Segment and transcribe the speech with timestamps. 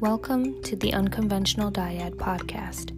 [0.00, 2.90] Welcome to the Unconventional Dyad podcast,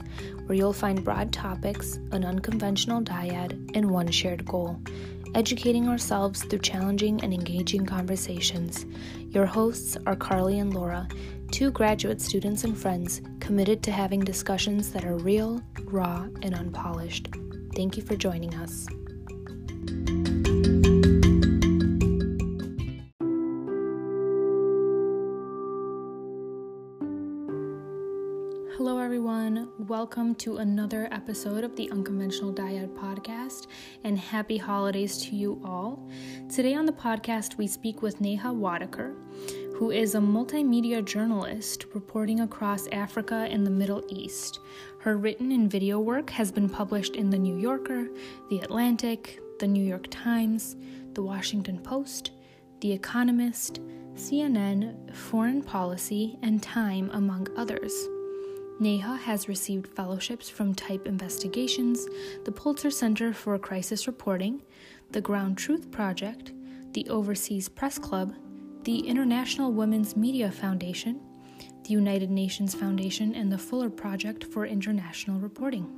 [0.46, 4.80] where you'll find broad topics, an unconventional dyad, and one shared goal
[5.37, 8.84] educating ourselves through challenging and engaging conversations.
[9.30, 11.07] Your hosts are Carly and Laura,
[11.53, 17.29] two graduate students and friends committed to having discussions that are real, raw, and unpolished.
[17.76, 18.89] Thank you for joining us.
[30.08, 33.67] Welcome to another episode of the Unconventional Dyad podcast,
[34.05, 36.08] and happy holidays to you all.
[36.48, 39.14] Today on the podcast, we speak with Neha Wadekar,
[39.77, 44.61] who is a multimedia journalist reporting across Africa and the Middle East.
[45.00, 48.09] Her written and video work has been published in The New Yorker,
[48.48, 50.77] The Atlantic, The New York Times,
[51.12, 52.31] The Washington Post,
[52.81, 53.81] The Economist,
[54.14, 58.09] CNN, Foreign Policy, and Time, among others.
[58.81, 62.07] Neha has received fellowships from Type Investigations,
[62.45, 64.62] the Pulitzer Center for Crisis Reporting,
[65.11, 66.53] the Ground Truth Project,
[66.93, 68.35] the Overseas Press Club,
[68.85, 71.20] the International Women's Media Foundation,
[71.83, 75.98] the United Nations Foundation, and the Fuller Project for International Reporting.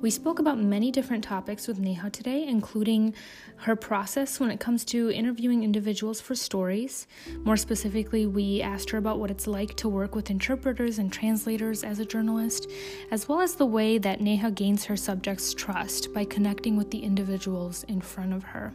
[0.00, 3.12] We spoke about many different topics with Neha today, including
[3.56, 7.06] her process when it comes to interviewing individuals for stories.
[7.44, 11.84] More specifically, we asked her about what it's like to work with interpreters and translators
[11.84, 12.70] as a journalist,
[13.10, 17.00] as well as the way that Neha gains her subjects' trust by connecting with the
[17.00, 18.72] individuals in front of her.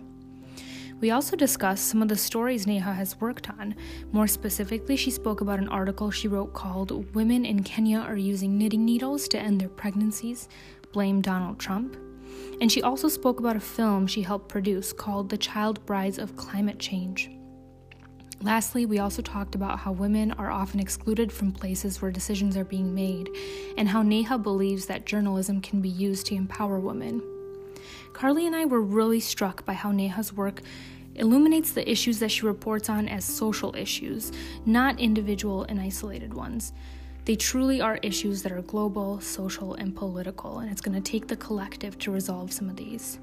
[1.01, 3.75] We also discussed some of the stories Neha has worked on.
[4.13, 8.57] More specifically, she spoke about an article she wrote called Women in Kenya Are Using
[8.57, 10.47] Knitting Needles to End Their Pregnancies,
[10.95, 11.97] blame Donald Trump.
[12.61, 16.37] And she also spoke about a film she helped produce called The Child Brides of
[16.37, 17.29] Climate Change.
[18.41, 22.63] Lastly, we also talked about how women are often excluded from places where decisions are
[22.63, 23.29] being made,
[23.77, 27.21] and how Neha believes that journalism can be used to empower women.
[28.13, 30.61] Carly and I were really struck by how Neha's work
[31.15, 34.31] illuminates the issues that she reports on as social issues,
[34.65, 36.71] not individual and isolated ones.
[37.25, 41.27] They truly are issues that are global, social, and political, and it's going to take
[41.27, 43.17] the collective to resolve some of these.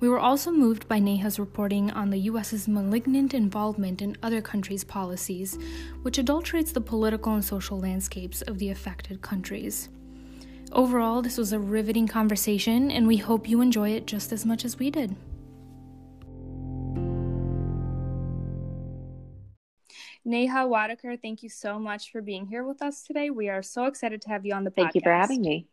[0.00, 4.82] We were also moved by Neha's reporting on the US's malignant involvement in other countries'
[4.82, 5.58] policies,
[6.02, 9.90] which adulterates the political and social landscapes of the affected countries.
[10.72, 14.64] Overall, this was a riveting conversation, and we hope you enjoy it just as much
[14.64, 15.14] as we did.
[20.24, 23.30] Neha Wadekar, thank you so much for being here with us today.
[23.30, 24.74] We are so excited to have you on the podcast.
[24.74, 25.66] Thank you for having me.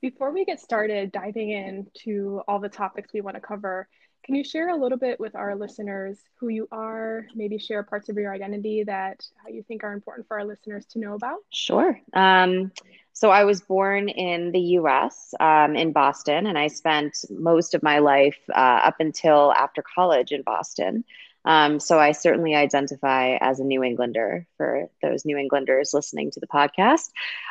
[0.00, 3.88] Before we get started diving into all the topics we want to cover,
[4.24, 8.08] can you share a little bit with our listeners who you are, maybe share parts
[8.08, 11.40] of your identity that you think are important for our listeners to know about?
[11.50, 12.00] Sure.
[12.14, 12.72] Um,
[13.12, 17.82] so I was born in the US, um, in Boston, and I spent most of
[17.82, 21.04] my life uh, up until after college in Boston.
[21.44, 26.40] Um, so I certainly identify as a New Englander for those New Englanders listening to
[26.40, 27.10] the podcast.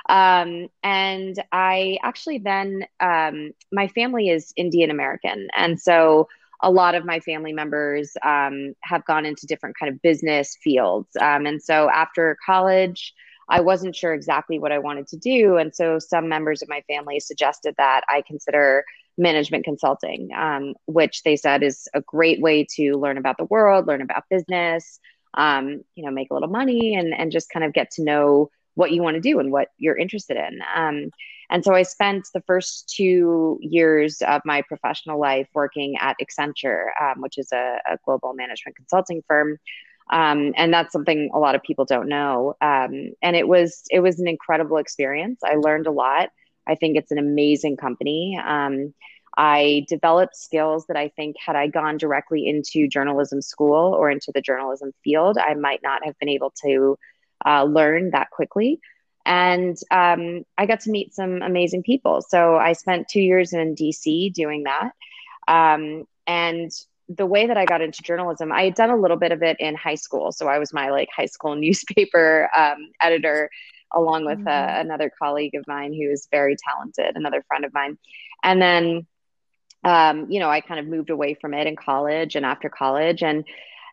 [0.10, 5.48] Um, and I actually then, um, my family is Indian American.
[5.56, 6.28] And so
[6.62, 11.10] a lot of my family members um, have gone into different kind of business fields.
[11.20, 13.14] Um, and so after college,
[13.50, 15.58] I wasn't sure exactly what I wanted to do.
[15.58, 18.86] And so some members of my family suggested that I consider
[19.18, 23.88] management consulting, um, which they said is a great way to learn about the world,
[23.88, 25.00] learn about business,
[25.36, 28.50] um, you know, make a little money and, and just kind of get to know
[28.76, 30.60] what you want to do and what you're interested in.
[30.76, 31.12] Um,
[31.50, 36.88] and so I spent the first two years of my professional life working at Accenture,
[37.00, 39.60] um, which is a, a, global management consulting firm.
[40.12, 42.56] Um, and that's something a lot of people don't know.
[42.62, 45.42] Um, and it was it was an incredible experience.
[45.44, 46.30] I learned a lot.
[46.68, 48.40] I think it's an amazing company.
[48.44, 48.94] Um,
[49.36, 54.32] I developed skills that I think, had I gone directly into journalism school or into
[54.34, 56.98] the journalism field, I might not have been able to
[57.46, 58.80] uh, learn that quickly.
[59.26, 62.22] And um, I got to meet some amazing people.
[62.22, 64.92] So I spent two years in DC doing that.
[65.48, 66.72] Um, and
[67.10, 69.58] the way that I got into journalism, I had done a little bit of it
[69.60, 70.32] in high school.
[70.32, 73.50] So I was my like high school newspaper um, editor
[73.94, 74.82] along with uh, mm-hmm.
[74.82, 77.98] another colleague of mine who is very talented, another friend of mine.
[78.44, 79.08] And then,
[79.84, 83.24] um, you know, I kind of moved away from it in college and after college.
[83.24, 83.46] And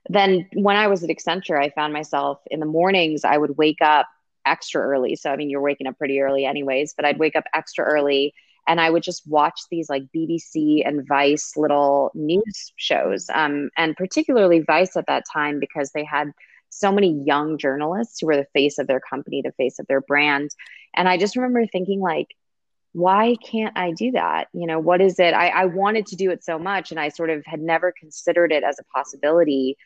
[0.08, 3.82] then when I was at Accenture, I found myself in the mornings, I would wake
[3.82, 4.06] up
[4.46, 5.16] extra early.
[5.16, 8.34] So, I mean, you're waking up pretty early, anyways, but I'd wake up extra early
[8.66, 13.96] and I would just watch these like BBC and Vice little news shows, um, and
[13.96, 16.32] particularly Vice at that time because they had
[16.70, 20.00] so many young journalists who were the face of their company, the face of their
[20.00, 20.50] brand.
[20.94, 22.28] And I just remember thinking, like,
[22.92, 24.48] why can't I do that?
[24.52, 25.34] You know, what is it?
[25.34, 28.52] I, I wanted to do it so much, and I sort of had never considered
[28.52, 29.76] it as a possibility.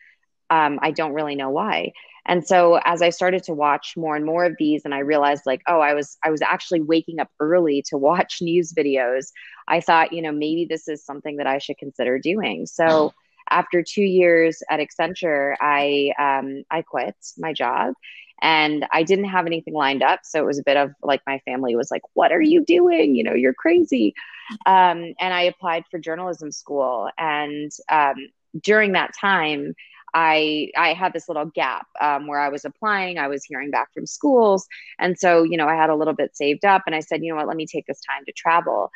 [0.50, 1.92] Um, I don't really know why.
[2.26, 5.42] And so as I started to watch more and more of these, and I realized
[5.44, 9.32] like, oh, I was I was actually waking up early to watch news videos.
[9.69, 12.66] I thought, you know, maybe this is something that I should consider doing.
[12.66, 13.12] So
[13.50, 17.94] after two years at Accenture, I um, I quit my job
[18.43, 20.20] and I didn't have anything lined up.
[20.25, 23.14] So it was a bit of like my family was like, "What are you doing?
[23.14, 24.14] You know, you're crazy."
[24.67, 28.17] Um, and I applied for journalism school, and um,
[28.62, 29.75] during that time.
[30.17, 33.93] I I had this little gap um, where I was applying, I was hearing back
[33.93, 34.69] from schools,
[35.00, 37.31] and so you know I had a little bit saved up, and I said, you
[37.31, 38.93] know what, let me take this time to travel.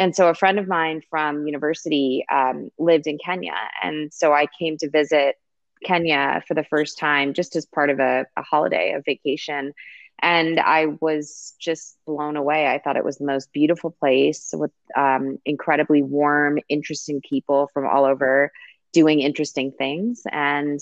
[0.00, 4.46] And so a friend of mine from university um, lived in Kenya, and so I
[4.58, 5.36] came to visit
[5.84, 9.74] Kenya for the first time, just as part of a, a holiday, a vacation.
[10.22, 12.66] And I was just blown away.
[12.66, 17.86] I thought it was the most beautiful place with um, incredibly warm, interesting people from
[17.86, 18.50] all over
[18.92, 20.22] doing interesting things.
[20.32, 20.80] And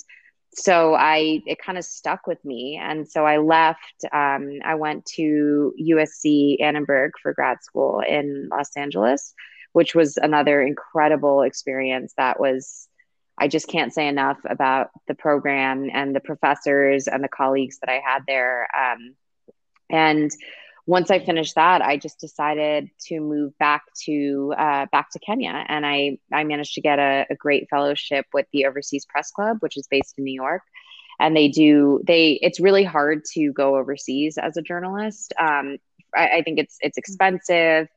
[0.54, 2.80] so I, it kind of stuck with me.
[2.82, 8.76] And so I left, um, I went to USC Annenberg for grad school in Los
[8.76, 9.34] Angeles,
[9.72, 12.88] which was another incredible experience that was
[13.40, 17.88] I just can't say enough about the program and the professors and the colleagues that
[17.88, 18.68] I had there.
[18.76, 19.14] Um,
[19.88, 20.30] and
[20.88, 25.67] once I finished that, I just decided to move back to uh, back to Kenya,
[25.69, 29.58] and I I managed to get a, a, great fellowship with the Overseas Press Club,
[29.61, 30.62] which is based in New York,
[31.20, 32.38] and they do they.
[32.40, 35.35] It's really hard to go overseas as a journalist.
[35.38, 35.76] Um,
[36.17, 37.88] I, I think it's it's expensive.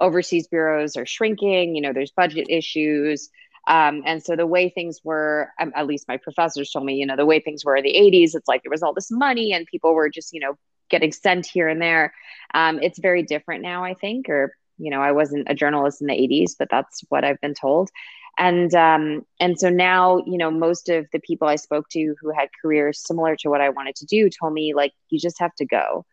[0.00, 1.76] Overseas bureaus are shrinking.
[1.76, 3.28] You know, there's budget issues.
[3.66, 7.04] Um, and so the way things were, um, at least my professors told me, you
[7.04, 9.52] know, the way things were in the 80s, it's like there was all this money
[9.52, 10.54] and people were just, you know,
[10.88, 12.14] getting sent here and there.
[12.54, 16.06] Um, it's very different now, I think, or, you know, I wasn't a journalist in
[16.06, 17.90] the 80s, but that's what I've been told.
[18.38, 22.30] And um, and so now, you know, most of the people I spoke to who
[22.30, 25.52] had careers similar to what I wanted to do told me like you just have
[25.56, 26.06] to go,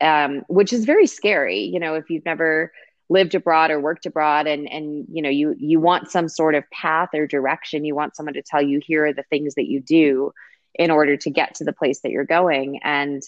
[0.00, 1.60] um, which is very scary.
[1.60, 2.72] You know, if you've never
[3.08, 6.68] lived abroad or worked abroad and and you know you you want some sort of
[6.70, 9.80] path or direction you want someone to tell you here are the things that you
[9.80, 10.30] do
[10.74, 13.22] in order to get to the place that you're going and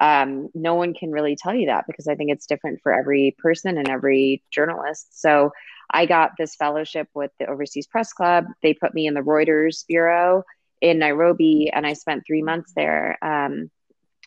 [0.00, 3.36] um, no one can really tell you that because i think it's different for every
[3.38, 5.50] person and every journalist so
[5.90, 9.86] i got this fellowship with the overseas press club they put me in the reuters
[9.86, 10.42] bureau
[10.80, 13.70] in nairobi and i spent three months there um,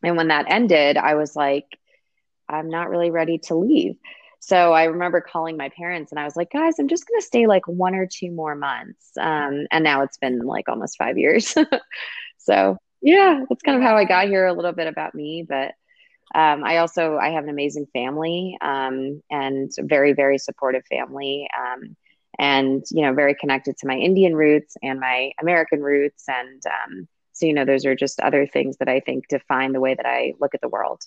[0.04, 1.66] and when that ended i was like
[2.50, 3.96] i'm not really ready to leave
[4.46, 7.26] so I remember calling my parents and I was like, guys, I'm just going to
[7.26, 9.12] stay like one or two more months.
[9.18, 11.56] Um, and now it's been like almost five years.
[12.40, 14.48] so yeah, that's kind of how I got here.
[14.48, 15.74] A little bit about me, but
[16.34, 21.96] um, I also I have an amazing family um, and very very supportive family, um,
[22.40, 27.08] and you know very connected to my Indian roots and my American roots, and um,
[27.34, 30.06] so you know those are just other things that I think define the way that
[30.06, 31.02] I look at the world.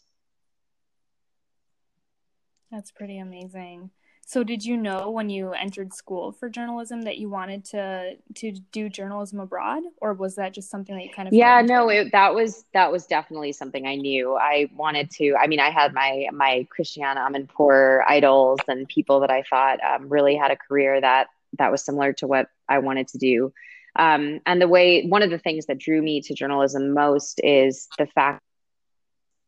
[2.70, 3.90] That's pretty amazing.
[4.28, 8.50] So did you know when you entered school for journalism that you wanted to to
[8.73, 12.10] do journalism abroad or was that just something that you kind of Yeah, no, it,
[12.10, 14.34] that was that was definitely something I knew.
[14.34, 19.31] I wanted to I mean I had my my Christiane Amanpour idols and people that
[19.31, 21.29] I thought um, really had a career that
[21.60, 23.53] that was similar to what I wanted to do.
[23.94, 27.86] Um, and the way one of the things that drew me to journalism most is
[27.96, 28.43] the fact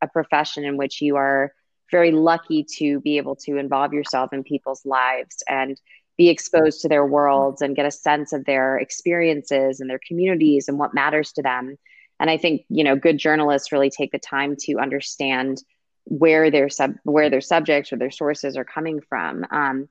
[0.00, 1.52] a profession in which you are
[1.90, 5.80] very lucky to be able to involve yourself in people's lives and
[6.16, 10.68] be exposed to their worlds and get a sense of their experiences and their communities
[10.68, 11.76] and what matters to them.
[12.20, 15.62] And I think, you know, good journalists really take the time to understand
[16.04, 19.46] where their sub where their subjects or their sources are coming from.
[19.50, 19.88] Um,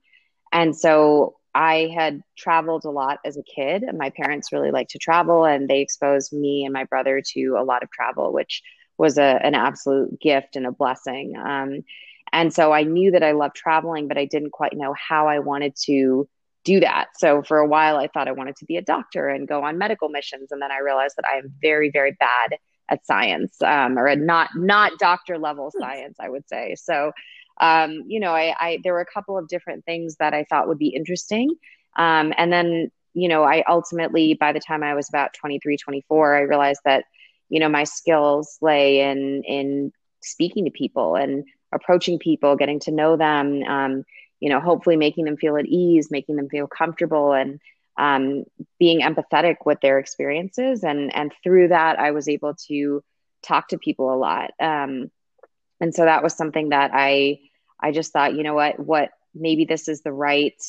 [0.51, 4.89] and so I had traveled a lot as a kid, and my parents really like
[4.89, 8.62] to travel, and they exposed me and my brother to a lot of travel, which
[8.98, 11.36] was a, an absolute gift and a blessing.
[11.38, 11.84] Um,
[12.32, 15.39] and so I knew that I loved traveling, but I didn't quite know how I
[15.39, 16.27] wanted to
[16.63, 17.08] do that.
[17.18, 19.77] So for a while, I thought I wanted to be a doctor and go on
[19.77, 20.51] medical missions.
[20.51, 22.58] And then I realized that I am very, very bad
[22.89, 25.82] at science um, or at not not doctor level hmm.
[25.82, 26.75] science, I would say.
[26.75, 27.12] So,
[27.60, 30.68] um, you know, I, I, there were a couple of different things that I thought
[30.68, 31.56] would be interesting.
[31.96, 36.36] Um, and then, you know, I ultimately, by the time I was about 23, 24,
[36.36, 37.06] I realized that
[37.50, 42.92] you know my skills lay in in speaking to people and approaching people getting to
[42.92, 44.04] know them um,
[44.39, 47.60] you know hopefully making them feel at ease making them feel comfortable and
[47.98, 48.44] um,
[48.80, 50.84] being empathetic with their experiences.
[50.84, 53.04] And and through that i was able to
[53.44, 54.51] talk to people a lot.
[54.60, 55.12] Um,
[55.80, 57.39] and so that was something that i
[57.80, 60.62] i just thought you know what what maybe this is the right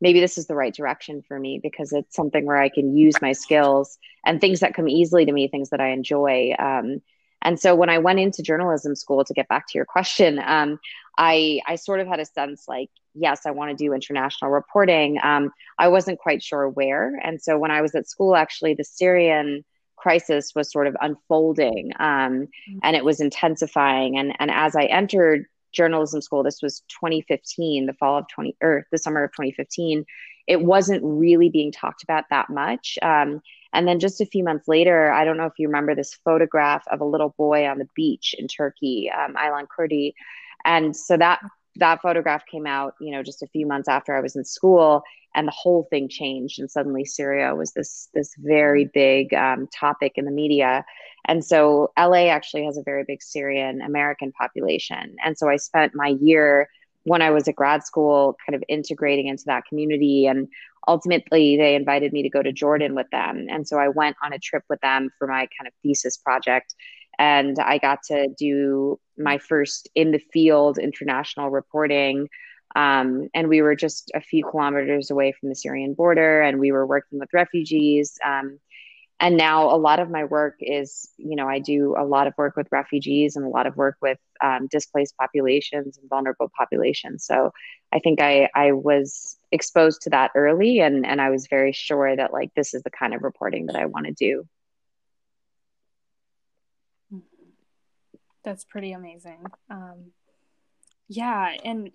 [0.00, 3.14] maybe this is the right direction for me because it's something where i can use
[3.20, 7.00] my skills and things that come easily to me things that i enjoy um,
[7.42, 10.78] and so when i went into journalism school to get back to your question um,
[11.18, 15.18] i i sort of had a sense like yes i want to do international reporting
[15.22, 18.84] um, i wasn't quite sure where and so when i was at school actually the
[18.84, 19.64] syrian
[19.96, 22.78] crisis was sort of unfolding um, mm-hmm.
[22.82, 24.16] and it was intensifying.
[24.16, 28.86] And, and as I entered journalism school, this was 2015, the fall of 20 or
[28.90, 30.04] the summer of 2015,
[30.46, 32.98] it wasn't really being talked about that much.
[33.02, 33.42] Um,
[33.72, 36.84] and then just a few months later, I don't know if you remember this photograph
[36.88, 40.14] of a little boy on the beach in Turkey, um, Aylan Kurdi.
[40.64, 41.40] And so that
[41.78, 45.02] that photograph came out, you know, just a few months after I was in school,
[45.34, 46.58] and the whole thing changed.
[46.58, 50.84] And suddenly, Syria was this this very big um, topic in the media.
[51.26, 55.16] And so, LA actually has a very big Syrian American population.
[55.24, 56.68] And so, I spent my year
[57.04, 60.26] when I was at grad school, kind of integrating into that community.
[60.26, 60.48] And
[60.88, 63.46] ultimately, they invited me to go to Jordan with them.
[63.50, 66.74] And so, I went on a trip with them for my kind of thesis project
[67.18, 72.28] and I got to do my first in the field international reporting.
[72.74, 76.72] Um, and we were just a few kilometers away from the Syrian border, and we
[76.72, 78.18] were working with refugees.
[78.24, 78.58] Um,
[79.18, 82.34] and now a lot of my work is, you know, I do a lot of
[82.36, 87.24] work with refugees and a lot of work with um, displaced populations and vulnerable populations.
[87.24, 87.52] So
[87.92, 92.14] I think I I was exposed to that early, and and I was very sure
[92.14, 94.46] that like this is the kind of reporting that I want to do.
[98.46, 99.44] That's pretty amazing.
[99.68, 100.12] Um,
[101.08, 101.90] yeah, and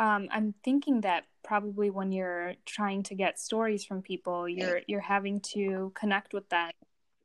[0.00, 5.00] um, I'm thinking that probably when you're trying to get stories from people, you're you're
[5.00, 6.72] having to connect with them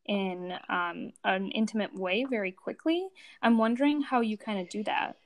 [0.06, 3.08] in um, an intimate way very quickly.
[3.42, 5.18] I'm wondering how you kind of do that.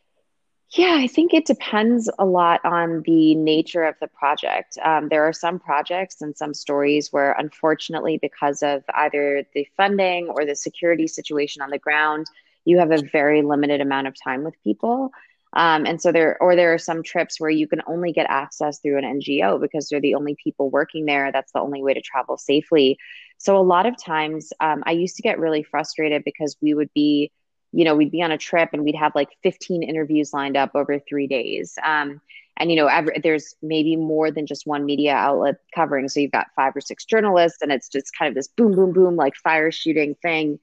[0.71, 4.77] Yeah, I think it depends a lot on the nature of the project.
[4.81, 10.29] Um, there are some projects and some stories where, unfortunately, because of either the funding
[10.29, 12.27] or the security situation on the ground,
[12.69, 15.11] you have a very limited amount of time with people.
[15.53, 18.79] Um, and so there, or there are some trips where you can only get access
[18.79, 21.31] through an NGO because they're the only people working there.
[21.31, 22.99] That's the only way to travel safely.
[23.39, 26.93] So a lot of times, um, I used to get really frustrated because we would
[26.93, 27.31] be,
[27.71, 30.71] you know, we'd be on a trip and we'd have like 15 interviews lined up
[30.75, 31.73] over three days.
[31.83, 32.21] Um,
[32.57, 36.09] and you know, every, there's maybe more than just one media outlet covering.
[36.09, 38.91] So you've got five or six journalists, and it's just kind of this boom, boom,
[38.91, 40.59] boom, like fire shooting thing.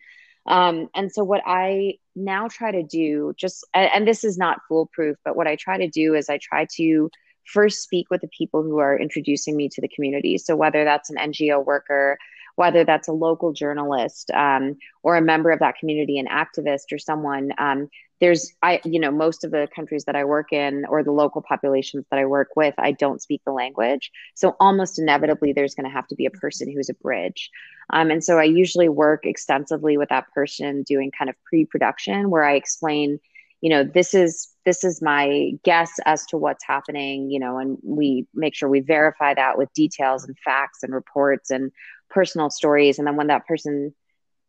[0.46, 4.60] Um, and so what I now try to do, just and, and this is not
[4.68, 7.10] foolproof, but what I try to do is I try to
[7.44, 10.38] first speak with the people who are introducing me to the community.
[10.38, 12.18] So whether that's an NGO worker,
[12.56, 16.98] whether that's a local journalist um, or a member of that community, an activist or
[16.98, 17.88] someone, um,
[18.20, 21.42] there's i you know most of the countries that i work in or the local
[21.42, 24.10] populations that i work with i don't speak the language.
[24.34, 27.50] So almost inevitably there's going to have to be a person who's a bridge.
[27.92, 32.44] Um, and so i usually work extensively with that person doing kind of pre-production where
[32.44, 33.18] i explain
[33.60, 37.78] you know this is this is my guess as to what's happening you know and
[37.82, 41.70] we make sure we verify that with details and facts and reports and
[42.10, 42.98] personal stories.
[42.98, 43.94] And then when that person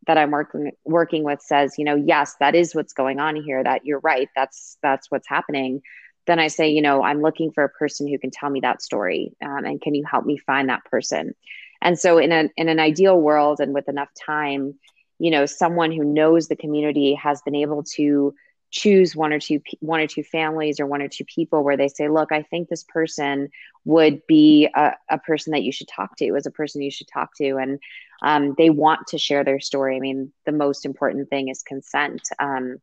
[0.08, 3.64] that I'm working working with says, you know, yes, that is what's going on here.
[3.64, 4.30] That you're right.
[4.36, 5.82] That's that's what's happening.
[6.26, 8.82] Then I say, you know, I'm looking for a person who can tell me that
[8.82, 11.34] story, um, and can you help me find that person?
[11.82, 14.76] And so, in an in an ideal world, and with enough time,
[15.20, 18.34] you know, someone who knows the community has been able to
[18.70, 21.88] choose one or two one or two families or one or two people where they
[21.88, 23.48] say look i think this person
[23.86, 27.08] would be a, a person that you should talk to as a person you should
[27.08, 27.80] talk to and
[28.22, 32.30] um, they want to share their story i mean the most important thing is consent
[32.40, 32.78] um,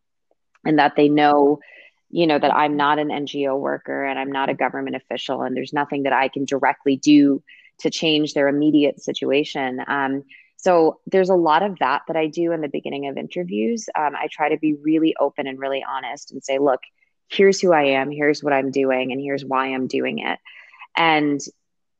[0.65, 1.59] and that they know
[2.11, 5.57] you know that i'm not an ngo worker and i'm not a government official and
[5.57, 7.43] there's nothing that i can directly do
[7.79, 10.23] to change their immediate situation um,
[10.65, 13.87] so there's a lot of that that I do in the beginning of interviews.
[13.95, 16.81] Um, I try to be really open and really honest and say, look,
[17.29, 20.39] here's who I am, here's what I'm doing, and here's why I'm doing it.
[20.97, 21.39] And,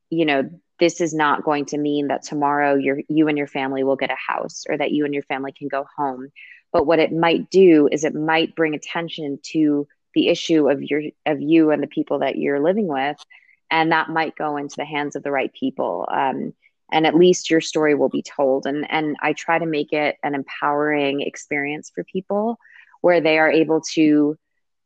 [0.09, 3.83] you know, this is not going to mean that tomorrow you you and your family
[3.83, 6.29] will get a house or that you and your family can go home.
[6.71, 11.03] But what it might do is it might bring attention to the issue of your
[11.25, 13.17] of you and the people that you're living with,
[13.71, 16.07] and that might go into the hands of the right people.
[16.11, 16.53] Um,
[16.91, 20.17] and at least your story will be told and and i try to make it
[20.23, 22.59] an empowering experience for people
[23.01, 24.37] where they are able to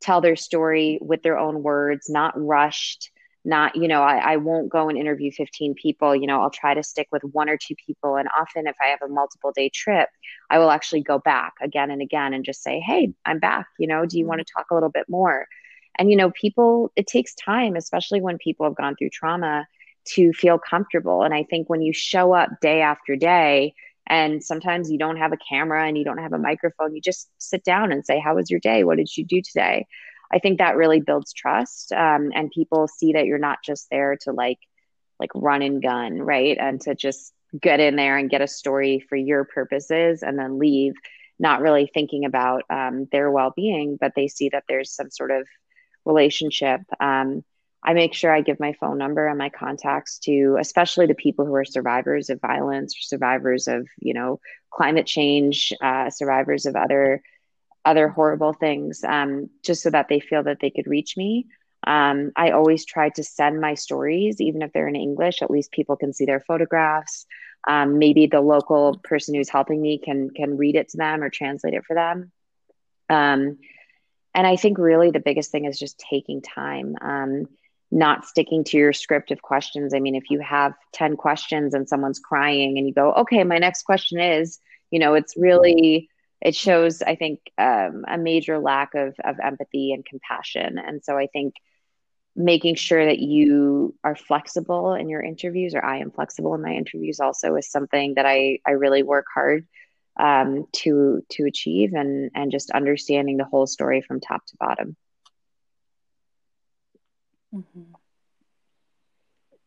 [0.01, 3.11] tell their story with their own words not rushed
[3.45, 6.15] not you know I, I won't go and interview 15 people.
[6.15, 8.15] You know i'll try to stick with one or two people.
[8.15, 10.09] And often if i have a multiple day trip
[10.49, 13.67] i will actually go back again and again and just say hey i'm back.
[13.77, 14.29] You know do you mm-hmm.
[14.29, 15.47] want to talk a little bit more?
[15.97, 19.67] And you know people it takes time especially when people have gone through trauma
[20.15, 21.23] to feel comfortable.
[21.23, 23.73] And i think when you show up day after day
[24.07, 27.29] and sometimes you don't have a camera and you don't have a microphone you just
[27.37, 28.83] sit down and say how was your day?
[28.83, 29.87] What did you do today
[30.31, 31.91] I think that really builds trust.
[31.91, 34.59] Um, and people see that you're not just there to like,
[35.19, 36.57] like run and gun, right?
[36.59, 40.59] And to just get in there and get a story for your purposes and then
[40.59, 40.93] leave,
[41.39, 45.31] not really thinking about um, their well being, but they see that there's some sort
[45.31, 45.47] of
[46.05, 46.81] relationship.
[46.99, 47.43] Um,
[47.81, 51.45] I make sure I give my phone number and my contacts to, especially the people
[51.45, 57.21] who are survivors of violence, survivors of, you know, climate change, uh, survivors of other
[57.85, 61.47] other horrible things um, just so that they feel that they could reach me.
[61.85, 65.71] Um, I always try to send my stories, even if they're in English, at least
[65.71, 67.25] people can see their photographs.
[67.67, 71.29] Um, maybe the local person who's helping me can can read it to them or
[71.29, 72.31] translate it for them.
[73.09, 73.57] Um,
[74.35, 77.47] and I think really the biggest thing is just taking time, um,
[77.91, 79.93] not sticking to your script of questions.
[79.93, 83.57] I mean, if you have 10 questions and someone's crying and you go, okay, my
[83.57, 84.59] next question is,
[84.91, 86.09] you know, it's really
[86.41, 91.17] it shows i think um, a major lack of, of empathy and compassion and so
[91.17, 91.55] i think
[92.35, 96.73] making sure that you are flexible in your interviews or i am flexible in my
[96.73, 99.67] interviews also is something that i i really work hard
[100.19, 104.95] um, to to achieve and and just understanding the whole story from top to bottom
[107.53, 107.91] mm-hmm.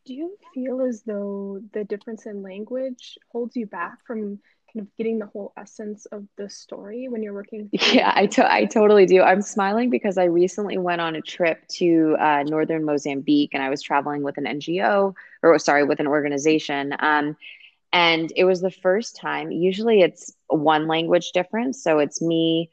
[0.05, 4.41] do you feel as though the difference in language holds you back from
[4.73, 8.51] kind of getting the whole essence of the story when you're working yeah I, to-
[8.51, 9.23] I totally do.
[9.23, 13.69] I'm smiling because i recently went on a trip to uh, northern mozambique and i
[13.69, 17.37] was traveling with an ngo or sorry with an organization um,
[17.93, 21.83] and it was the first time usually it's one language difference.
[21.83, 22.71] So it's me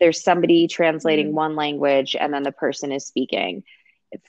[0.00, 1.36] there's somebody translating mm-hmm.
[1.36, 3.64] one language and then the person is speaking.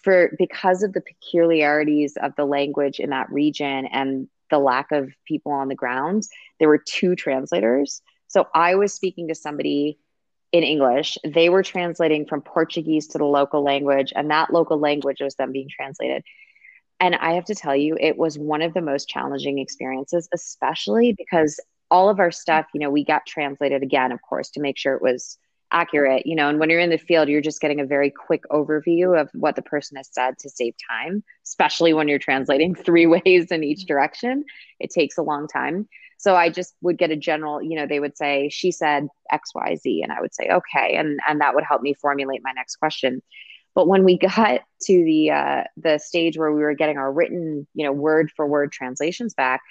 [0.03, 5.11] For because of the peculiarities of the language in that region and the lack of
[5.25, 6.23] people on the ground,
[6.59, 8.01] there were two translators.
[8.27, 9.97] So I was speaking to somebody
[10.51, 11.17] in English.
[11.23, 15.51] They were translating from Portuguese to the local language, and that local language was then
[15.51, 16.23] being translated.
[16.99, 21.13] And I have to tell you, it was one of the most challenging experiences, especially
[21.13, 21.59] because
[21.91, 24.93] all of our stuff, you know, we got translated again, of course, to make sure
[24.93, 25.37] it was
[25.71, 28.43] accurate, you know, and when you're in the field, you're just getting a very quick
[28.51, 33.05] overview of what the person has said to save time, especially when you're translating three
[33.05, 34.43] ways in each direction.
[34.79, 35.87] It takes a long time.
[36.17, 40.03] So I just would get a general, you know, they would say, she said XYZ.
[40.03, 40.95] And I would say, okay.
[40.95, 43.21] And, and that would help me formulate my next question.
[43.73, 47.67] But when we got to the uh, the stage where we were getting our written,
[47.73, 49.61] you know, word for word translations back,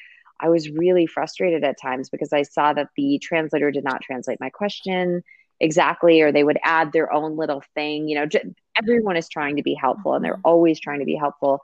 [0.41, 4.39] I was really frustrated at times because I saw that the translator did not translate
[4.41, 5.23] my question
[5.61, 9.57] exactly or they would add their own little thing you know j- everyone is trying
[9.57, 10.43] to be helpful and they're mm-hmm.
[10.45, 11.61] always trying to be helpful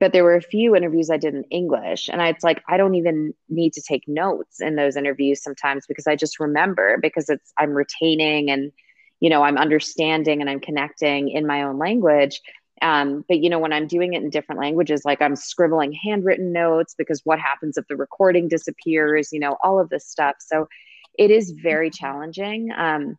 [0.00, 2.76] but there were a few interviews i did in english and I, it's like i
[2.76, 7.28] don't even need to take notes in those interviews sometimes because i just remember because
[7.28, 8.72] it's i'm retaining and
[9.20, 12.40] you know i'm understanding and i'm connecting in my own language
[12.80, 16.52] um, but you know when i'm doing it in different languages like i'm scribbling handwritten
[16.52, 20.68] notes because what happens if the recording disappears you know all of this stuff so
[21.18, 22.04] it is very mm-hmm.
[22.04, 23.18] challenging um,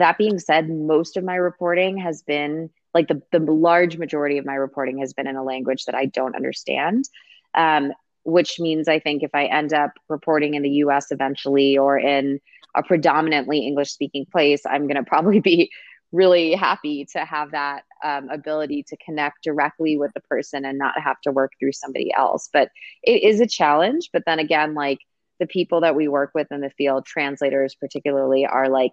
[0.00, 4.44] that being said, most of my reporting has been like the, the large majority of
[4.44, 7.04] my reporting has been in a language that I don't understand.
[7.54, 7.92] Um,
[8.24, 12.38] which means I think if I end up reporting in the US eventually or in
[12.74, 15.70] a predominantly English speaking place, I'm going to probably be
[16.12, 21.00] really happy to have that um, ability to connect directly with the person and not
[21.00, 22.48] have to work through somebody else.
[22.52, 22.70] But
[23.02, 24.10] it is a challenge.
[24.12, 24.98] But then again, like
[25.38, 28.92] the people that we work with in the field, translators particularly, are like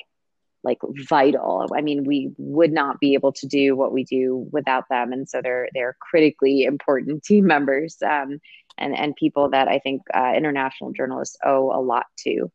[0.67, 1.65] like vital.
[1.73, 5.27] I mean, we would not be able to do what we do without them, and
[5.27, 8.39] so they're they're critically important team members um,
[8.77, 12.51] and and people that I think uh, international journalists owe a lot to.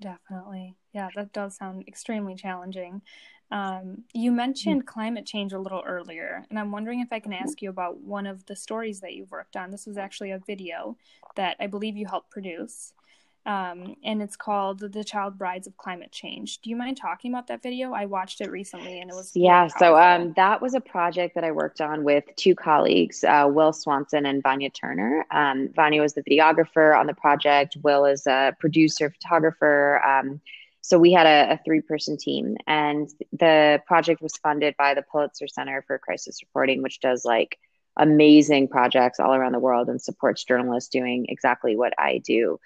[0.00, 3.02] Definitely, yeah, that does sound extremely challenging.
[3.50, 7.62] Um, you mentioned climate change a little earlier, and I'm wondering if I can ask
[7.62, 9.70] you about one of the stories that you've worked on.
[9.70, 10.96] This was actually a video
[11.34, 12.92] that I believe you helped produce
[13.48, 17.46] um, and it's called "The Child Brides of Climate Change." Do you mind talking about
[17.46, 17.92] that video?
[17.92, 19.68] I watched it recently, and it was yeah.
[19.68, 23.72] So um, that was a project that I worked on with two colleagues, uh, Will
[23.72, 25.24] Swanson and Vanya Turner.
[25.30, 27.78] Um, Vanya was the videographer on the project.
[27.82, 30.02] Will is a producer, photographer.
[30.04, 30.42] Um,
[30.82, 35.02] so we had a, a three person team, and the project was funded by the
[35.02, 37.58] Pulitzer Center for Crisis Reporting, which does like
[37.96, 42.60] amazing projects all around the world and supports journalists doing exactly what I do.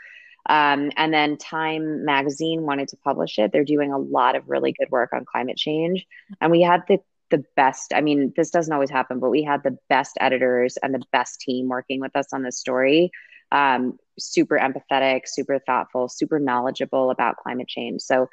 [0.48, 3.52] Um, and then Time Magazine wanted to publish it.
[3.52, 6.06] They're doing a lot of really good work on climate change,
[6.40, 6.98] and we had the
[7.30, 7.92] the best.
[7.94, 11.40] I mean, this doesn't always happen, but we had the best editors and the best
[11.40, 13.10] team working with us on this story.
[13.50, 18.02] Um, super empathetic, super thoughtful, super knowledgeable about climate change.
[18.02, 18.28] So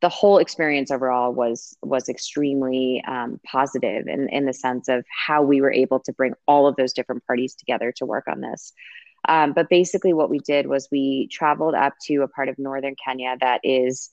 [0.00, 5.42] the whole experience overall was was extremely um, positive in, in the sense of how
[5.42, 8.72] we were able to bring all of those different parties together to work on this.
[9.26, 12.94] Um, but basically, what we did was we traveled up to a part of northern
[13.02, 14.10] Kenya that is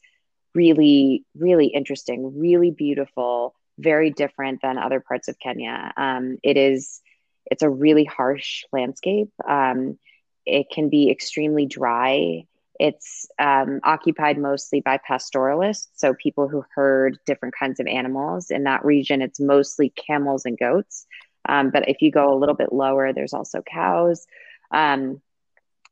[0.54, 5.92] really, really interesting, really beautiful, very different than other parts of Kenya.
[5.98, 7.02] Um, it is,
[7.46, 9.30] it's a really harsh landscape.
[9.48, 9.98] Um,
[10.46, 12.46] it can be extremely dry.
[12.80, 18.50] It's um, occupied mostly by pastoralists, so people who herd different kinds of animals.
[18.50, 21.06] In that region, it's mostly camels and goats.
[21.48, 24.26] Um, but if you go a little bit lower, there's also cows.
[24.72, 25.22] Um,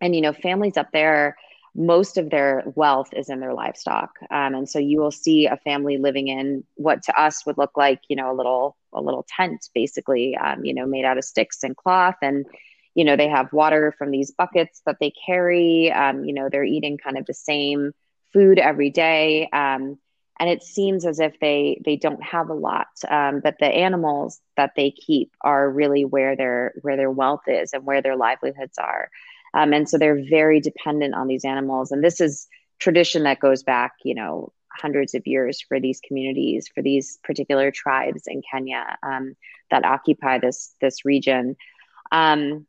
[0.01, 1.35] and, you know, families up there,
[1.75, 4.11] most of their wealth is in their livestock.
[4.31, 7.77] Um, and so you will see a family living in what to us would look
[7.77, 11.23] like, you know, a little, a little tent basically, um, you know, made out of
[11.23, 12.15] sticks and cloth.
[12.21, 12.45] And,
[12.95, 15.91] you know, they have water from these buckets that they carry.
[15.91, 17.91] Um, you know, they're eating kind of the same
[18.33, 19.47] food every day.
[19.53, 19.99] Um,
[20.39, 24.39] and it seems as if they they don't have a lot um, but the animals
[24.57, 28.77] that they keep are really where their where their wealth is and where their livelihoods
[28.77, 29.09] are.
[29.53, 31.91] Um, and so they're very dependent on these animals.
[31.91, 32.47] And this is
[32.79, 37.71] tradition that goes back you know hundreds of years for these communities for these particular
[37.71, 39.35] tribes in kenya um,
[39.71, 41.55] that occupy this this region.
[42.11, 42.65] Um,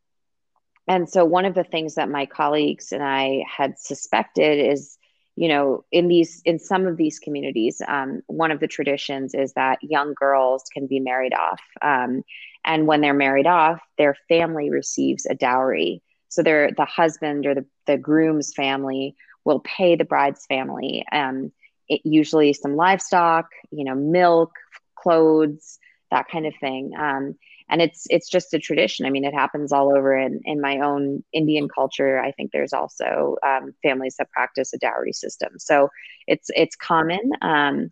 [0.88, 4.98] and so one of the things that my colleagues and i had suspected is
[5.40, 9.54] you know in these in some of these communities um, one of the traditions is
[9.54, 11.60] that young girls can be married off.
[11.80, 12.22] Um,
[12.66, 16.02] and when they're married off their family receives a dowry.
[16.28, 21.50] So the husband or the, the groom's family will pay the bride's family um,
[21.88, 24.52] it, usually some livestock you know milk
[24.94, 25.78] clothes
[26.10, 26.92] that kind of thing.
[26.98, 27.36] Um,
[27.70, 29.06] and it's it's just a tradition.
[29.06, 32.20] I mean, it happens all over in in my own Indian culture.
[32.20, 35.88] I think there's also um, families that practice a dowry system, so
[36.26, 37.30] it's it's common.
[37.40, 37.90] Um,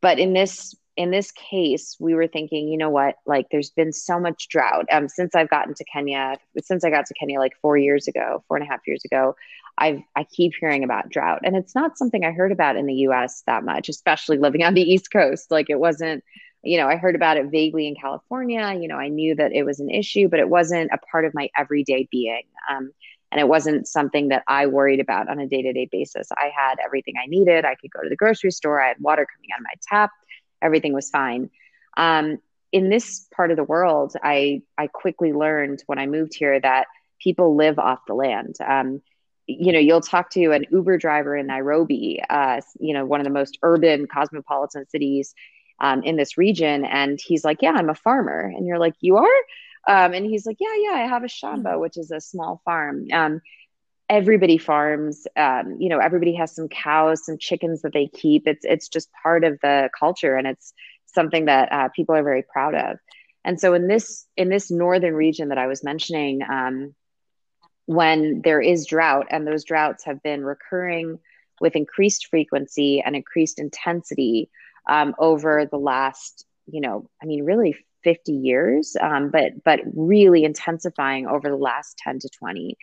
[0.00, 3.16] but in this in this case, we were thinking, you know what?
[3.24, 6.36] Like, there's been so much drought um, since I've gotten to Kenya.
[6.62, 9.34] Since I got to Kenya like four years ago, four and a half years ago,
[9.78, 12.94] I've I keep hearing about drought, and it's not something I heard about in the
[12.94, 13.42] U.S.
[13.46, 15.50] that much, especially living on the East Coast.
[15.50, 16.24] Like, it wasn't
[16.62, 18.76] you know, I heard about it vaguely in California.
[18.78, 21.34] You know, I knew that it was an issue, but it wasn't a part of
[21.34, 22.42] my everyday being.
[22.70, 22.92] Um,
[23.32, 26.28] and it wasn't something that I worried about on a day to day basis.
[26.32, 27.64] I had everything I needed.
[27.64, 28.82] I could go to the grocery store.
[28.82, 30.10] I had water coming out of my tap.
[30.60, 31.50] Everything was fine.
[31.96, 32.38] Um,
[32.72, 36.86] in this part of the world, I I quickly learned when I moved here that
[37.22, 38.56] people live off the land.
[38.66, 39.00] Um,
[39.46, 43.24] you know, you'll talk to an Uber driver in Nairobi, uh, you know, one of
[43.24, 45.34] the most urban cosmopolitan cities
[45.80, 46.84] um, in this region.
[46.84, 48.52] And he's like, Yeah, I'm a farmer.
[48.54, 49.40] And you're like, You are?
[49.88, 53.06] Um, and he's like, Yeah, yeah, I have a shamba, which is a small farm.
[53.12, 53.40] Um,
[54.10, 55.26] everybody farms.
[55.36, 58.46] Um, you know, everybody has some cows, some chickens that they keep.
[58.46, 60.74] It's it's just part of the culture, and it's
[61.06, 62.98] something that uh, people are very proud of.
[63.44, 66.94] And so in this in this northern region that I was mentioning, um,
[67.86, 71.18] when there is drought, and those droughts have been recurring
[71.60, 74.50] with increased frequency and increased intensity
[74.90, 80.44] um, over the last, you know, I mean, really 50 years, um, but but really
[80.44, 82.76] intensifying over the last 10 to 20.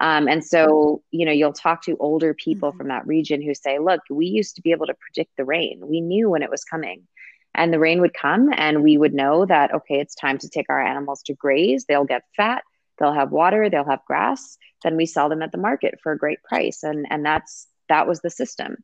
[0.00, 2.78] Um, and so, you know, you'll talk to older people mm-hmm.
[2.78, 5.80] from that region who say, look, we used to be able to predict the rain.
[5.86, 7.06] We knew when it was coming.
[7.54, 10.70] And the rain would come, and we would know that, okay, it's time to take
[10.70, 11.84] our animals to graze.
[11.84, 12.64] They'll get fat,
[12.98, 14.56] they'll have water, they'll have grass.
[14.82, 16.82] Then we sell them at the market for a great price.
[16.82, 18.78] And, and that's that was the system.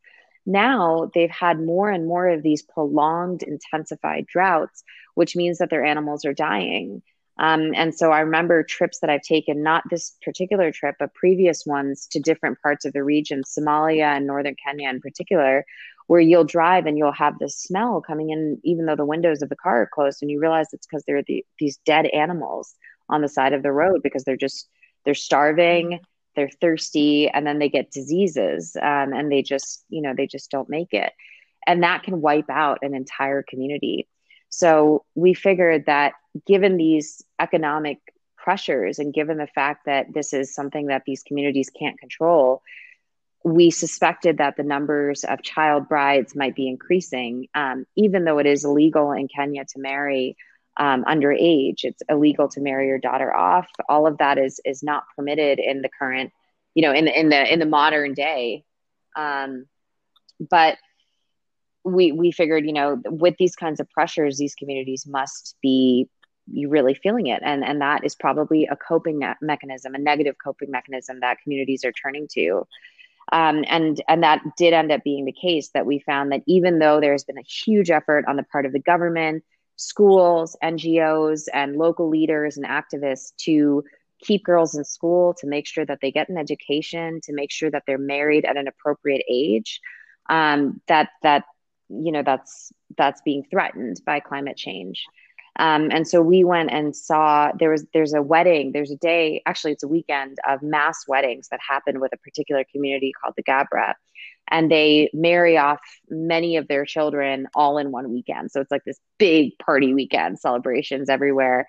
[0.49, 4.83] Now they've had more and more of these prolonged, intensified droughts,
[5.15, 7.03] which means that their animals are dying.
[7.39, 11.67] Um, and so I remember trips that I've taken, not this particular trip, but previous
[11.67, 15.67] ones to different parts of the region, Somalia and northern Kenya in particular,
[16.07, 19.51] where you'll drive and you'll have this smell coming in, even though the windows of
[19.51, 22.75] the car are closed, and you realize it's because there are the, these dead animals
[23.11, 24.67] on the side of the road because they're just
[25.05, 26.01] they're starving
[26.39, 30.51] they're thirsty and then they get diseases um, and they just you know they just
[30.51, 31.13] don't make it.
[31.67, 34.09] And that can wipe out an entire community.
[34.49, 36.15] So we figured that
[36.47, 37.99] given these economic
[38.37, 42.63] pressures and given the fact that this is something that these communities can't control
[43.45, 48.47] we suspected that the numbers of child brides might be increasing, um, even though it
[48.47, 50.37] is illegal in Kenya to marry
[50.79, 51.85] um, underage.
[51.85, 53.69] It's illegal to marry your daughter off.
[53.89, 56.33] All of that is is not permitted in the current,
[56.75, 58.65] you know, in the in the in the modern day.
[59.17, 59.67] Um,
[60.39, 60.79] but
[61.85, 66.09] we we figured, you know, with these kinds of pressures, these communities must be
[66.51, 70.71] you really feeling it and and that is probably a coping mechanism a negative coping
[70.71, 72.67] mechanism that communities are turning to
[73.33, 76.79] um, and and that did end up being the case that we found that even
[76.79, 79.45] though there's been a huge effort on the part of the government
[79.79, 83.85] schools ngos and local leaders and activists to
[84.21, 87.71] keep girls in school to make sure that they get an education to make sure
[87.71, 89.81] that they're married at an appropriate age
[90.29, 91.45] um, that that
[91.89, 95.07] you know that's that's being threatened by climate change
[95.59, 99.43] um, and so we went and saw there was there's a wedding, there's a day,
[99.45, 103.43] actually it's a weekend of mass weddings that happened with a particular community called the
[103.43, 103.95] Gabra.
[104.51, 108.51] And they marry off many of their children all in one weekend.
[108.51, 111.67] So it's like this big party weekend, celebrations everywhere.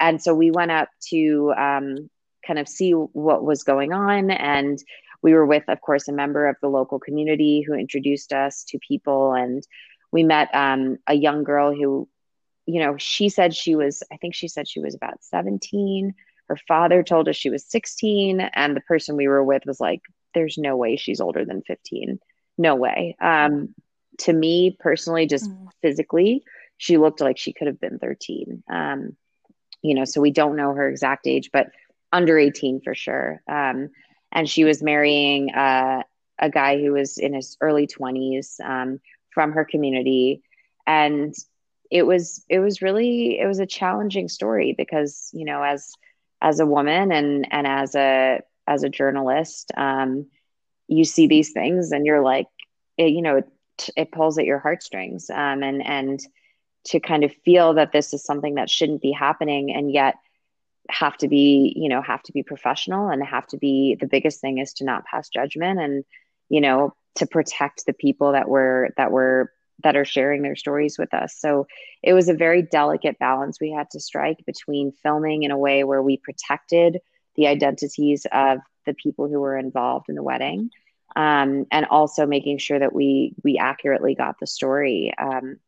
[0.00, 2.10] And so we went up to um,
[2.46, 4.30] kind of see what was going on.
[4.30, 4.78] And
[5.22, 8.78] we were with, of course, a member of the local community who introduced us to
[8.86, 9.32] people.
[9.32, 9.66] And
[10.12, 12.08] we met um, a young girl who
[12.68, 16.14] you know, she said she was, I think she said she was about 17.
[16.48, 18.40] Her father told us she was 16.
[18.40, 20.02] And the person we were with was like,
[20.34, 22.18] there's no way she's older than 15.
[22.56, 23.16] No way.
[23.20, 23.74] Um,
[24.18, 25.68] to me personally, just mm.
[25.80, 26.44] physically,
[26.76, 28.62] she looked like she could have been 13.
[28.70, 29.16] Um,
[29.82, 31.68] you know, so we don't know her exact age, but
[32.12, 33.42] under 18 for sure.
[33.48, 33.90] Um,
[34.32, 36.02] and she was marrying uh,
[36.38, 40.42] a guy who was in his early 20s um, from her community.
[40.86, 41.34] And
[41.90, 45.90] it was it was really it was a challenging story because you know as
[46.42, 50.26] as a woman and and as a as a journalist um,
[50.86, 52.46] you see these things and you're like
[52.96, 53.48] it, you know it,
[53.96, 56.20] it pulls at your heartstrings um, and and
[56.84, 60.14] to kind of feel that this is something that shouldn't be happening and yet
[60.90, 64.40] have to be you know have to be professional and have to be the biggest
[64.40, 66.04] thing is to not pass judgment and
[66.48, 69.52] you know to protect the people that were that were
[69.82, 71.36] that are sharing their stories with us.
[71.38, 71.66] So
[72.02, 75.84] it was a very delicate balance we had to strike between filming in a way
[75.84, 76.98] where we protected
[77.38, 80.70] the identities of the people who were involved in the wedding,
[81.14, 85.12] um, and also making sure that we we accurately got the story.
[85.16, 85.58] Um,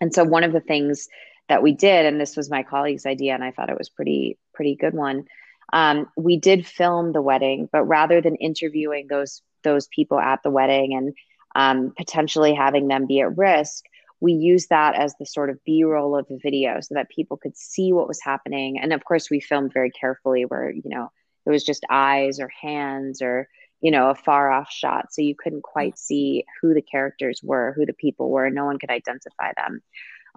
[0.00, 1.08] and so one of the things
[1.48, 4.36] that we did, and this was my colleague's idea, and I thought it was pretty
[4.52, 5.26] pretty good one.
[5.72, 10.50] Um, we did film the wedding, but rather than interviewing those those people at the
[10.50, 11.14] wedding and
[11.54, 13.84] um, potentially having them be at risk,
[14.20, 17.36] we use that as the sort of B roll of the video so that people
[17.36, 18.78] could see what was happening.
[18.78, 21.10] And of course, we filmed very carefully where, you know,
[21.46, 23.48] it was just eyes or hands or,
[23.80, 25.12] you know, a far off shot.
[25.12, 28.48] So you couldn't quite see who the characters were, who the people were.
[28.48, 29.82] No one could identify them.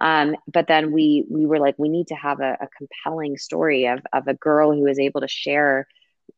[0.00, 3.86] Um, but then we we were like, we need to have a, a compelling story
[3.86, 5.88] of of a girl who was able to share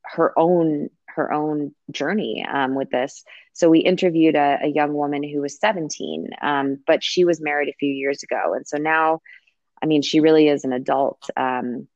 [0.04, 0.88] her own
[1.20, 3.22] her own journey um, with this.
[3.52, 7.68] So we interviewed a, a, young woman who was 17, um, but she was married
[7.68, 9.20] a few years ago, and so now,
[9.82, 11.88] I mean, she really is an adult, um,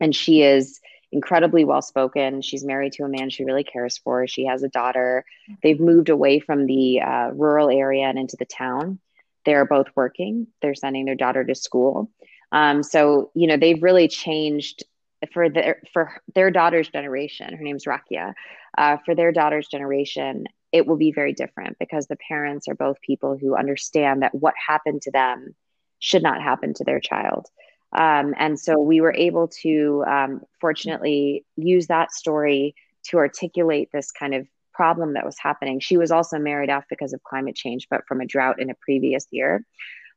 [0.00, 0.80] and she is
[1.12, 2.40] incredibly well spoken.
[2.42, 4.26] She's married to a man she really cares for.
[4.26, 5.24] She has a daughter.
[5.62, 8.98] They've moved away from the uh, rural area and into the town.
[9.44, 10.48] They're both working.
[10.60, 12.10] They're sending their daughter to school.
[12.52, 14.84] Um, so you know they've really changed
[15.32, 18.34] for their for their daughter's generation her name's rakia
[18.76, 23.00] uh, for their daughter's generation it will be very different because the parents are both
[23.00, 25.54] people who understand that what happened to them
[25.98, 27.46] should not happen to their child.
[27.92, 32.74] Um, and so we were able to um, fortunately use that story
[33.04, 35.80] to articulate this kind of problem that was happening.
[35.80, 38.74] She was also married off because of climate change but from a drought in a
[38.74, 39.64] previous year.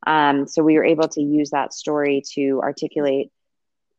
[0.08, 3.32] Um, so we were able to use that story to articulate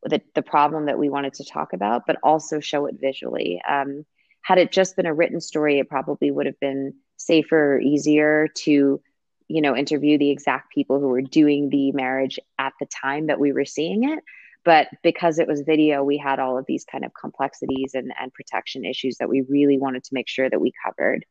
[0.05, 3.61] the, the problem that we wanted to talk about, but also show it visually.
[3.69, 4.05] Um,
[4.43, 9.01] had it just been a written story, it probably would have been safer, easier to,
[9.49, 13.39] you know, interview the exact people who were doing the marriage at the time that
[13.41, 14.21] we were seeing it.
[14.65, 18.33] But because it was video, we had all of these kind of complexities and, and
[18.33, 21.25] protection issues that we really wanted to make sure that we covered.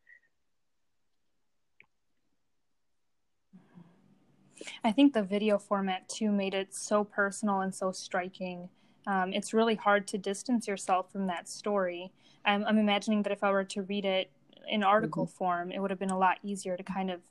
[4.84, 8.70] I think the video format too made it so personal and so striking.
[9.08, 12.12] Um, it's really hard to distance yourself from that story.
[12.46, 14.30] I'm, I'm, imagining that if I were to read it
[14.70, 15.38] in article mm-hmm.
[15.38, 17.22] form, it would have been a lot easier to kind of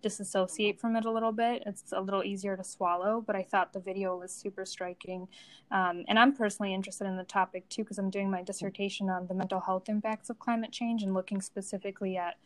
[0.00, 1.62] disassociate from it a little bit.
[1.66, 5.28] It's a little easier to swallow, but I thought the video was super striking.
[5.70, 9.26] Um, and I'm personally interested in the topic too, because I'm doing my dissertation on
[9.26, 12.36] the mental health impacts of climate change and looking specifically at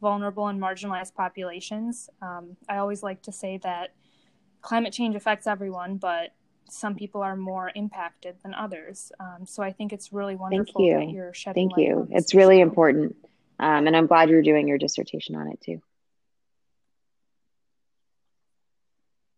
[0.00, 2.10] vulnerable and marginalized populations.
[2.20, 3.94] Um, I always like to say that
[4.62, 6.32] climate change affects everyone, but
[6.68, 9.12] some people are more impacted than others.
[9.20, 10.98] Um, so I think it's really wonderful Thank you.
[10.98, 12.08] that you're shedding Thank you.
[12.10, 13.16] It's really important.
[13.58, 15.80] Um, and I'm glad you're doing your dissertation on it too.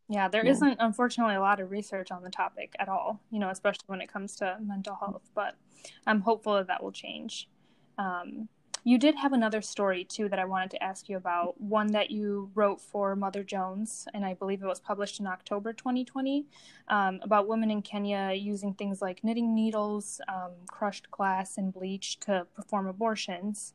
[0.08, 0.54] Yeah, there yeah.
[0.58, 4.00] not unfortunately a lot of research on the topic at all, you know, especially when
[4.00, 5.54] it comes to mental health, but
[6.06, 7.46] I'm hopeful that that will change.
[7.98, 8.48] Um,
[8.88, 11.60] you did have another story too that I wanted to ask you about.
[11.60, 15.74] One that you wrote for Mother Jones, and I believe it was published in October
[15.74, 16.46] 2020,
[16.88, 22.18] um, about women in Kenya using things like knitting needles, um, crushed glass, and bleach
[22.20, 23.74] to perform abortions.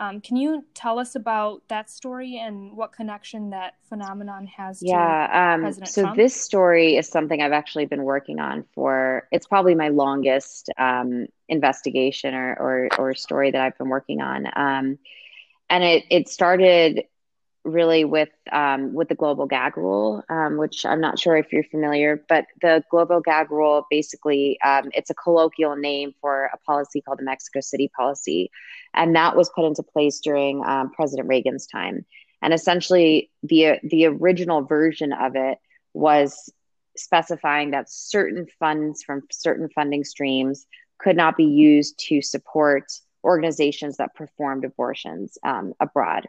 [0.00, 5.52] Um, can you tell us about that story and what connection that phenomenon has yeah,
[5.54, 6.16] um, President so Trump?
[6.16, 11.26] this story is something I've actually been working on for, it's probably my longest um,
[11.50, 14.46] investigation or, or, or, story that I've been working on.
[14.56, 14.98] Um,
[15.68, 17.04] and it, it started
[17.64, 21.64] really with um, with the global gag rule, um, which I'm not sure if you're
[21.64, 27.00] familiar, but the global gag rule basically um, it's a colloquial name for a policy
[27.00, 28.50] called the Mexico City policy,
[28.94, 32.04] and that was put into place during um, President Reagan's time.
[32.42, 35.58] And essentially, the the original version of it
[35.92, 36.50] was
[36.96, 40.66] specifying that certain funds from certain funding streams
[40.98, 42.84] could not be used to support
[43.24, 46.26] organizations that performed abortions um, abroad.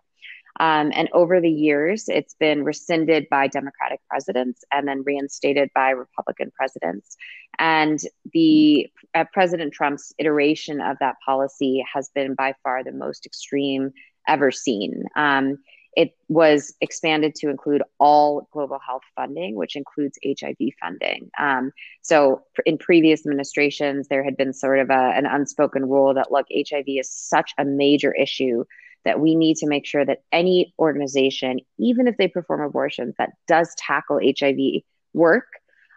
[0.60, 5.92] Um, and over the years, it's been rescinded by Democratic presidents and then reinstated by
[5.92, 7.16] Republican presidents.
[7.58, 8.00] And
[8.34, 13.92] the uh, President Trump's iteration of that policy has been by far the most extreme
[14.28, 15.06] ever seen.
[15.16, 15.58] Um,
[15.96, 21.30] it was expanded to include all global health funding, which includes HIV funding.
[21.38, 26.32] Um, so, in previous administrations, there had been sort of a, an unspoken rule that
[26.32, 28.64] look, HIV is such a major issue
[29.06, 33.32] that we need to make sure that any organization, even if they perform abortions, that
[33.48, 34.84] does tackle HIV
[35.14, 35.48] work,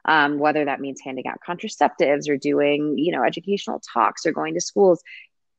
[0.04, 4.54] um, whether that means handing out contraceptives or doing, you know, educational talks or going
[4.54, 5.02] to schools.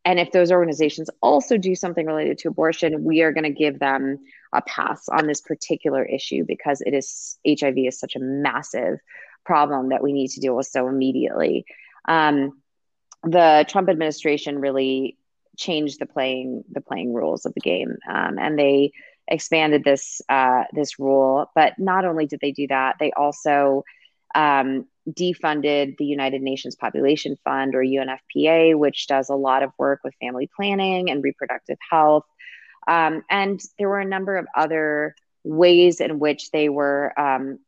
[0.03, 3.79] And if those organizations also do something related to abortion, we are going to give
[3.79, 4.19] them
[4.53, 8.99] a pass on this particular issue because it is HIV is such a massive
[9.45, 11.65] problem that we need to deal with so immediately.
[12.08, 12.62] Um,
[13.23, 15.17] the Trump administration really
[15.58, 18.91] changed the playing the playing rules of the game, um, and they
[19.28, 21.50] expanded this uh, this rule.
[21.56, 23.84] But not only did they do that, they also
[24.34, 30.02] um, defunded the United Nations Population Fund or UNFPA, which does a lot of work
[30.04, 32.26] with family planning and reproductive health.
[32.88, 37.60] Um, and there were a number of other ways in which they were um,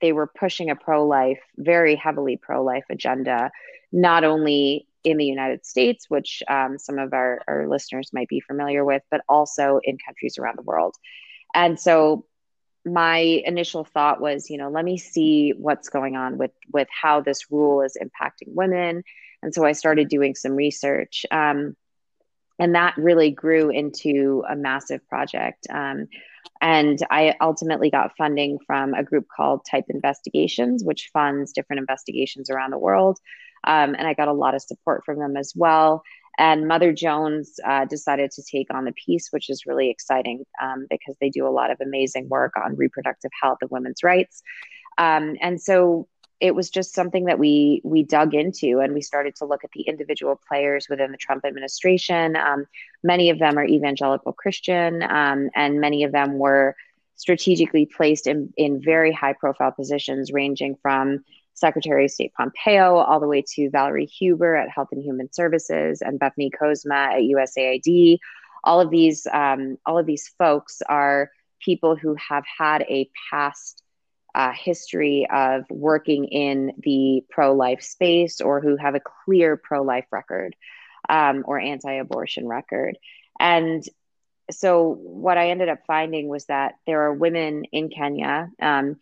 [0.00, 3.50] they were pushing a pro life, very heavily pro life agenda,
[3.92, 8.40] not only in the United States, which um, some of our, our listeners might be
[8.40, 10.94] familiar with, but also in countries around the world.
[11.54, 12.26] And so
[12.84, 17.20] my initial thought was, you know, let me see what's going on with with how
[17.20, 19.02] this rule is impacting women.
[19.42, 21.24] And so I started doing some research.
[21.30, 21.76] Um,
[22.58, 25.66] and that really grew into a massive project.
[25.70, 26.08] Um,
[26.60, 32.50] and I ultimately got funding from a group called Type Investigations, which funds different investigations
[32.50, 33.18] around the world.
[33.64, 36.02] Um, and I got a lot of support from them as well.
[36.38, 40.86] And Mother Jones uh, decided to take on the piece, which is really exciting um,
[40.88, 44.42] because they do a lot of amazing work on reproductive health and women's rights.
[44.98, 46.06] Um, and so
[46.40, 49.70] it was just something that we we dug into and we started to look at
[49.72, 52.36] the individual players within the Trump administration.
[52.36, 52.66] Um,
[53.02, 56.76] many of them are evangelical Christian, um, and many of them were
[57.16, 61.24] strategically placed in, in very high profile positions, ranging from
[61.58, 66.02] Secretary of State Pompeo, all the way to Valerie Huber at Health and Human Services
[66.02, 68.18] and Bethany Kozma at USAID.
[68.64, 73.82] All of these, um, all of these folks are people who have had a past
[74.34, 80.54] uh, history of working in the pro-life space or who have a clear pro-life record
[81.08, 82.98] um, or anti-abortion record.
[83.40, 83.82] And
[84.50, 88.96] so what I ended up finding was that there are women in Kenya, um,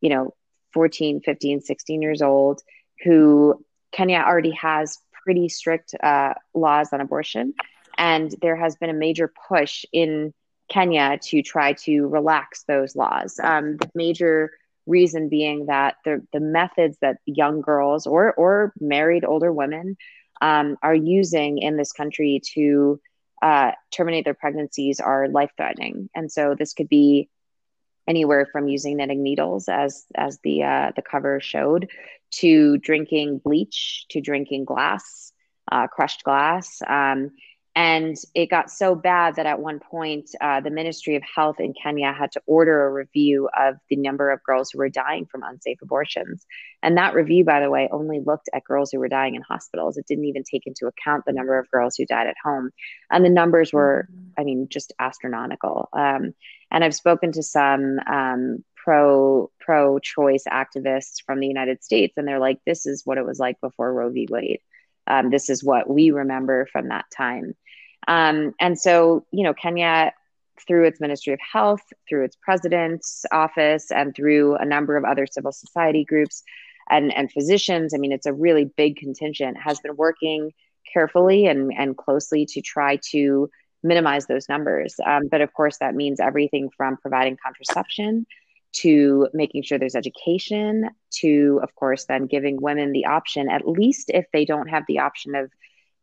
[0.00, 0.34] you know,
[0.72, 2.62] 14, 15, 16 years old
[3.04, 7.54] who Kenya already has pretty strict uh, laws on abortion.
[7.98, 10.32] And there has been a major push in
[10.68, 13.38] Kenya to try to relax those laws.
[13.42, 14.52] Um, the major
[14.86, 19.96] reason being that the, the methods that young girls or, or married older women
[20.40, 23.00] um, are using in this country to
[23.42, 26.08] uh, terminate their pregnancies are life threatening.
[26.14, 27.28] And so this could be
[28.08, 31.90] anywhere from using knitting needles, as as the uh, the cover showed,
[32.32, 35.32] to drinking bleach, to drinking glass,
[35.70, 36.80] uh, crushed glass.
[36.86, 37.30] Um,
[37.74, 41.72] and it got so bad that at one point, uh, the Ministry of Health in
[41.72, 45.42] Kenya had to order a review of the number of girls who were dying from
[45.42, 46.44] unsafe abortions.
[46.82, 49.96] And that review, by the way, only looked at girls who were dying in hospitals.
[49.96, 52.72] It didn't even take into account the number of girls who died at home.
[53.10, 54.28] And the numbers were, mm-hmm.
[54.38, 55.88] I mean, just astronomical.
[55.94, 56.34] Um,
[56.70, 62.26] and I've spoken to some um, pro pro choice activists from the United States, and
[62.26, 64.26] they're like, "This is what it was like before Roe v.
[64.30, 64.60] Wade.
[65.06, 67.54] Um, this is what we remember from that time."
[68.08, 70.12] Um, and so, you know, Kenya,
[70.66, 75.26] through its Ministry of Health, through its president's office, and through a number of other
[75.26, 76.42] civil society groups
[76.90, 80.52] and, and physicians, I mean, it's a really big contingent, has been working
[80.92, 83.48] carefully and, and closely to try to
[83.82, 84.94] minimize those numbers.
[85.04, 88.26] Um, but of course, that means everything from providing contraception
[88.72, 94.10] to making sure there's education to, of course, then giving women the option, at least
[94.12, 95.50] if they don't have the option of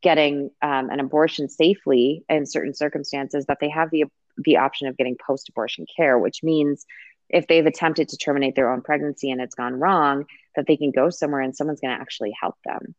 [0.02, 4.06] getting um, an abortion safely in certain circumstances that they have the
[4.38, 6.86] the option of getting post abortion care which means
[7.30, 10.92] if they've attempted to terminate their own pregnancy and it's gone wrong that they can
[10.92, 12.96] go somewhere and someone's going to actually help them.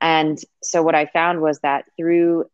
[0.00, 2.44] And so what i found was that through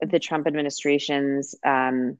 [0.00, 2.18] the trump administration's um,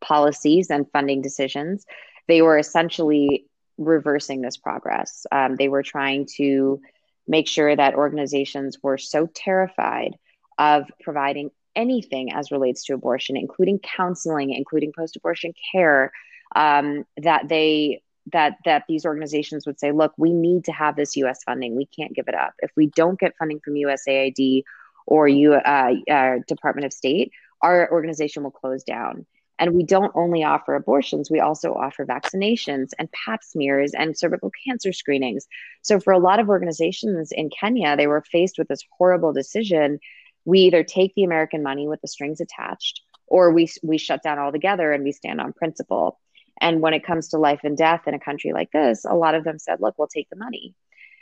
[0.00, 1.86] policies and funding decisions
[2.28, 3.46] they were essentially
[3.78, 6.80] reversing this progress um, they were trying to
[7.26, 10.16] make sure that organizations were so terrified
[10.58, 16.12] of providing anything as relates to abortion, including counseling, including post-abortion care,
[16.54, 18.02] um, that they
[18.32, 21.42] that that these organizations would say, look, we need to have this U.S.
[21.44, 21.74] funding.
[21.74, 22.54] We can't give it up.
[22.58, 24.62] If we don't get funding from USAID
[25.06, 29.26] or U, uh, uh, Department of State, our organization will close down.
[29.62, 34.50] And we don't only offer abortions, we also offer vaccinations and pap smears and cervical
[34.66, 35.46] cancer screenings.
[35.82, 40.00] So, for a lot of organizations in Kenya, they were faced with this horrible decision
[40.44, 44.40] we either take the American money with the strings attached or we, we shut down
[44.40, 46.18] altogether and we stand on principle.
[46.60, 49.36] And when it comes to life and death in a country like this, a lot
[49.36, 50.74] of them said, look, we'll take the money.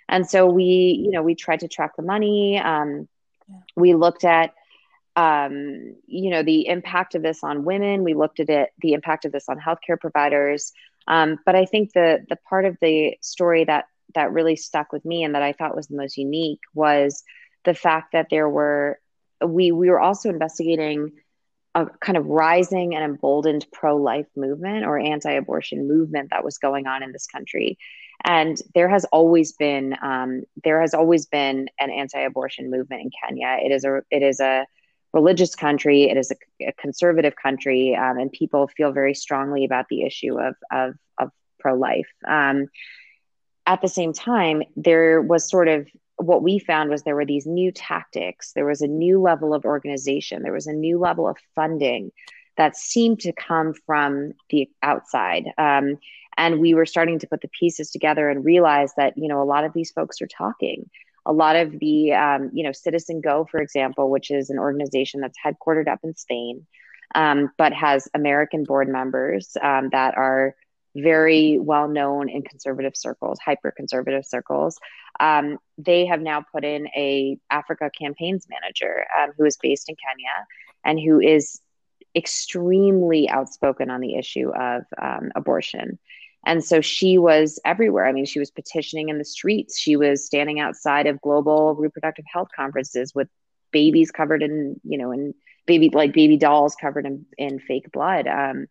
[0.08, 2.58] And so we, you know, we tried to track the money.
[2.58, 3.08] Um.
[3.74, 4.54] We looked at,
[5.16, 8.04] um, you know, the impact of this on women.
[8.04, 10.72] We looked at it, the impact of this on healthcare providers.
[11.06, 15.04] Um, but I think the the part of the story that that really stuck with
[15.04, 17.22] me and that I thought was the most unique was
[17.64, 18.98] the fact that there were
[19.44, 21.12] we we were also investigating
[21.74, 27.02] a kind of rising and emboldened pro-life movement or anti-abortion movement that was going on
[27.02, 27.78] in this country
[28.24, 33.56] and there has always been um, there has always been an anti-abortion movement in kenya
[33.64, 34.66] it is a it is a
[35.12, 39.86] religious country it is a, a conservative country um, and people feel very strongly about
[39.88, 42.68] the issue of of, of pro-life um,
[43.66, 45.86] at the same time there was sort of
[46.20, 49.64] what we found was there were these new tactics, there was a new level of
[49.64, 52.12] organization, there was a new level of funding
[52.56, 55.46] that seemed to come from the outside.
[55.56, 55.98] Um,
[56.36, 59.44] and we were starting to put the pieces together and realize that, you know, a
[59.44, 60.90] lot of these folks are talking.
[61.26, 65.38] A lot of the, um, you know, CitizenGO, for example, which is an organization that's
[65.44, 66.66] headquartered up in Spain,
[67.14, 70.54] um, but has American board members um, that are
[70.96, 74.78] very well known in conservative circles, hyper conservative circles.
[75.20, 79.96] Um, they have now put in a Africa campaigns manager um, who is based in
[79.96, 80.46] Kenya
[80.84, 81.60] and who is
[82.16, 85.98] extremely outspoken on the issue of um, abortion.
[86.46, 88.06] And so she was everywhere.
[88.06, 89.78] I mean, she was petitioning in the streets.
[89.78, 93.28] She was standing outside of global reproductive health conferences with
[93.72, 95.34] babies covered in, you know, in
[95.66, 98.26] baby like baby dolls covered in, in fake blood.
[98.26, 98.66] Um,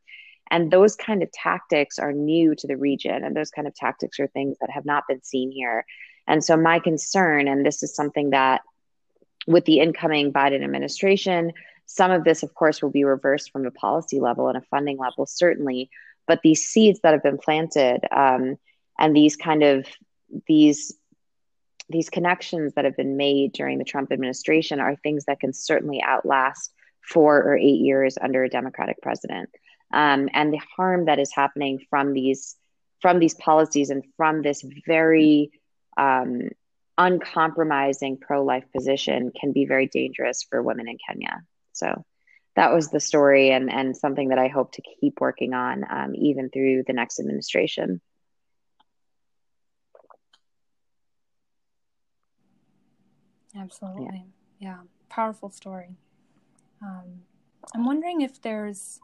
[0.51, 4.19] and those kind of tactics are new to the region, and those kind of tactics
[4.19, 5.85] are things that have not been seen here.
[6.27, 8.61] And so, my concern, and this is something that
[9.47, 11.53] with the incoming Biden administration,
[11.85, 14.97] some of this, of course, will be reversed from a policy level and a funding
[14.97, 15.89] level, certainly.
[16.29, 18.55] But these seeds that have been planted um,
[18.99, 19.87] and these kind of
[20.47, 20.95] these
[21.89, 26.03] these connections that have been made during the Trump administration are things that can certainly
[26.03, 26.71] outlast
[27.01, 29.49] four or eight years under a Democratic president
[29.91, 32.55] um, and the harm that is happening from these
[33.01, 35.51] from these policies and from this very
[35.97, 36.49] um,
[36.97, 41.41] uncompromising pro-life position can be very dangerous for women in Kenya.
[41.71, 42.03] So
[42.55, 46.15] that was the story and, and something that I hope to keep working on um,
[46.15, 48.01] even through the next administration.
[53.57, 54.25] Absolutely.
[54.59, 54.69] Yeah.
[54.69, 54.77] yeah.
[55.09, 55.97] Powerful story.
[56.81, 57.21] Um,
[57.73, 58.99] I'm wondering if there's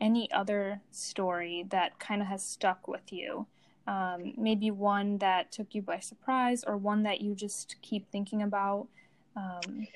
[0.00, 3.46] any other story that kind of has stuck with you.
[3.86, 8.42] Um, maybe one that took you by surprise, or one that you just keep thinking
[8.42, 8.86] about.
[9.34, 9.86] Um,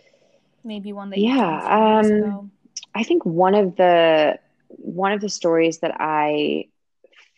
[0.64, 2.40] maybe one that yeah.
[2.94, 4.38] I think one of the
[4.68, 6.66] one of the stories that I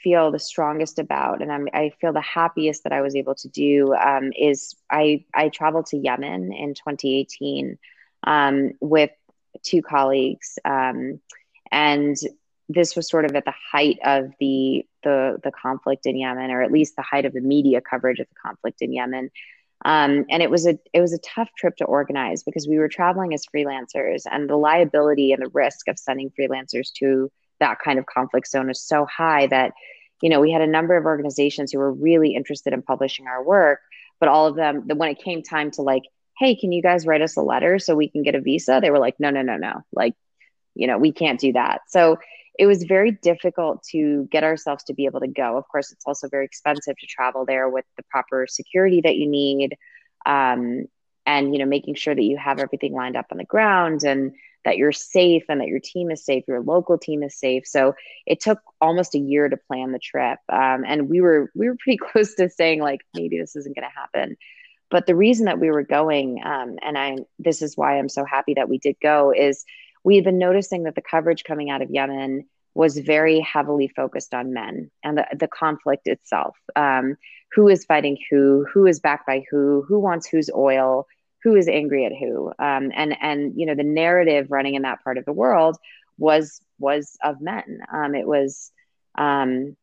[0.02, 3.48] feel the strongest about, and I'm, i feel the happiest that I was able to
[3.48, 7.78] do, um, is I I traveled to Yemen in 2018
[8.26, 9.10] um, with
[9.62, 11.20] two colleagues, um,
[11.70, 12.16] and
[12.68, 16.62] this was sort of at the height of the the the conflict in Yemen, or
[16.62, 19.30] at least the height of the media coverage of the conflict in Yemen.
[19.84, 22.88] Um, and it was a it was a tough trip to organize because we were
[22.88, 27.30] traveling as freelancers, and the liability and the risk of sending freelancers to
[27.60, 29.72] that kind of conflict zone is so high that
[30.22, 33.44] you know we had a number of organizations who were really interested in publishing our
[33.44, 33.80] work,
[34.20, 36.04] but all of them when it came time to like,
[36.38, 38.78] hey, can you guys write us a letter so we can get a visa?
[38.80, 40.14] They were like, no, no, no, no, like,
[40.74, 41.82] you know, we can't do that.
[41.88, 42.18] So
[42.58, 45.56] it was very difficult to get ourselves to be able to go.
[45.56, 49.26] Of course, it's also very expensive to travel there with the proper security that you
[49.26, 49.76] need,
[50.24, 50.86] um,
[51.26, 54.32] and you know, making sure that you have everything lined up on the ground and
[54.64, 57.66] that you're safe and that your team is safe, your local team is safe.
[57.66, 57.94] So
[58.26, 61.76] it took almost a year to plan the trip, um, and we were we were
[61.76, 64.36] pretty close to saying like maybe this isn't going to happen.
[64.90, 68.24] But the reason that we were going, um, and I this is why I'm so
[68.24, 69.64] happy that we did go, is
[70.04, 72.44] we had been noticing that the coverage coming out of Yemen
[72.74, 76.56] was very heavily focused on men and the, the conflict itself.
[76.76, 77.16] Um,
[77.52, 78.66] who is fighting who?
[78.72, 79.84] Who is backed by who?
[79.88, 81.06] Who wants whose oil?
[81.44, 82.48] Who is angry at who?
[82.58, 85.76] Um, and and you know the narrative running in that part of the world
[86.18, 87.80] was was of men.
[87.92, 88.72] Um, it was
[89.16, 89.76] um,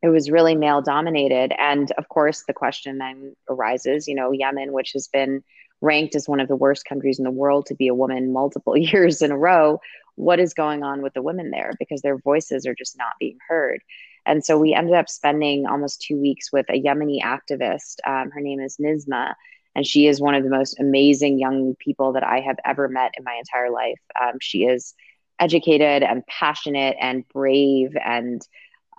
[0.00, 4.06] it was really male dominated, and of course the question then arises.
[4.06, 5.42] You know, Yemen, which has been
[5.82, 8.76] ranked as one of the worst countries in the world to be a woman multiple
[8.78, 9.78] years in a row
[10.16, 11.72] what is going on with the women there?
[11.78, 13.80] Because their voices are just not being heard.
[14.26, 17.96] And so we ended up spending almost two weeks with a yemeni activist.
[18.06, 19.34] Um, her name is nizma
[19.74, 23.12] and she is one of the most amazing young people that i have ever met
[23.16, 24.00] in my entire life.
[24.20, 24.94] Um, she is
[25.40, 28.46] educated and passionate and brave and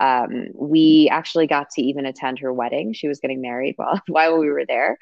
[0.00, 2.92] um, we actually got to even attend her wedding.
[2.92, 4.98] She was getting married while, while we were there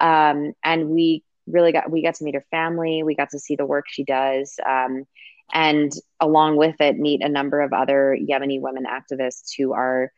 [0.00, 3.02] um, and we really got we got to meet her family.
[3.02, 4.54] We got to see the work she does.
[4.64, 5.04] Um,
[5.52, 10.12] and along with it meet a number of other yemeni women activists who are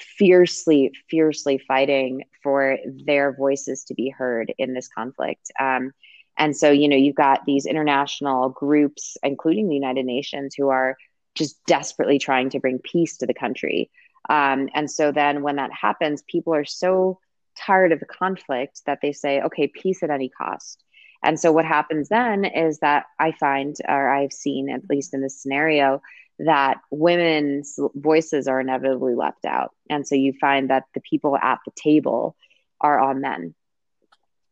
[0.00, 5.50] fiercely fiercely fighting for their voices to be heard in this conflict.
[5.60, 5.92] Um,
[6.36, 10.96] and so you know you've got these international groups including the united nations who are
[11.34, 13.90] just desperately trying to bring peace to the country.
[14.28, 17.18] Um, and so then when that happens people are so
[17.56, 20.82] tired of the conflict that they say, okay, peace at any cost.
[21.24, 25.20] And so what happens then is that I find, or I've seen, at least in
[25.20, 26.02] this scenario,
[26.40, 29.72] that women's voices are inevitably left out.
[29.88, 32.36] And so you find that the people at the table
[32.80, 33.54] are all men.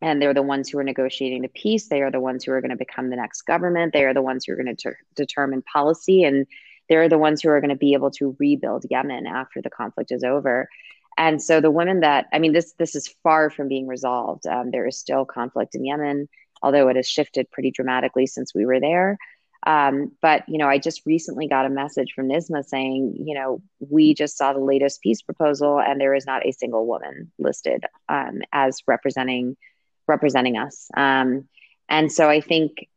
[0.03, 1.89] And they're the ones who are negotiating the peace.
[1.89, 3.93] They are the ones who are going to become the next government.
[3.93, 6.23] They are the ones who are going to ter- determine policy.
[6.23, 6.47] And
[6.89, 10.13] they're the ones who are going to be able to rebuild Yemen after the conflict
[10.13, 10.69] is over
[11.21, 14.47] and so the women that i mean this this is far from being resolved.
[14.47, 16.29] Um, there is still conflict in yemen
[16.63, 19.17] although it has shifted pretty dramatically since we were there.
[19.67, 23.63] Um, but you know i just recently got a message from NISMA saying you know
[23.79, 27.85] we just saw the latest peace proposal and there is not a single woman listed
[28.09, 29.57] um, as representing
[30.09, 30.89] representing us.
[30.97, 31.47] Um,
[31.91, 32.89] and so i think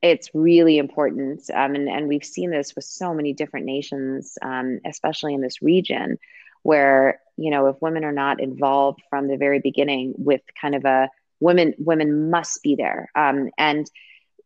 [0.00, 4.80] it's really important um, and, and we've seen this with so many different nations um,
[4.84, 6.18] especially in this region
[6.62, 10.84] where you know if women are not involved from the very beginning with kind of
[10.84, 11.08] a
[11.40, 13.10] women women must be there.
[13.14, 13.88] Um, and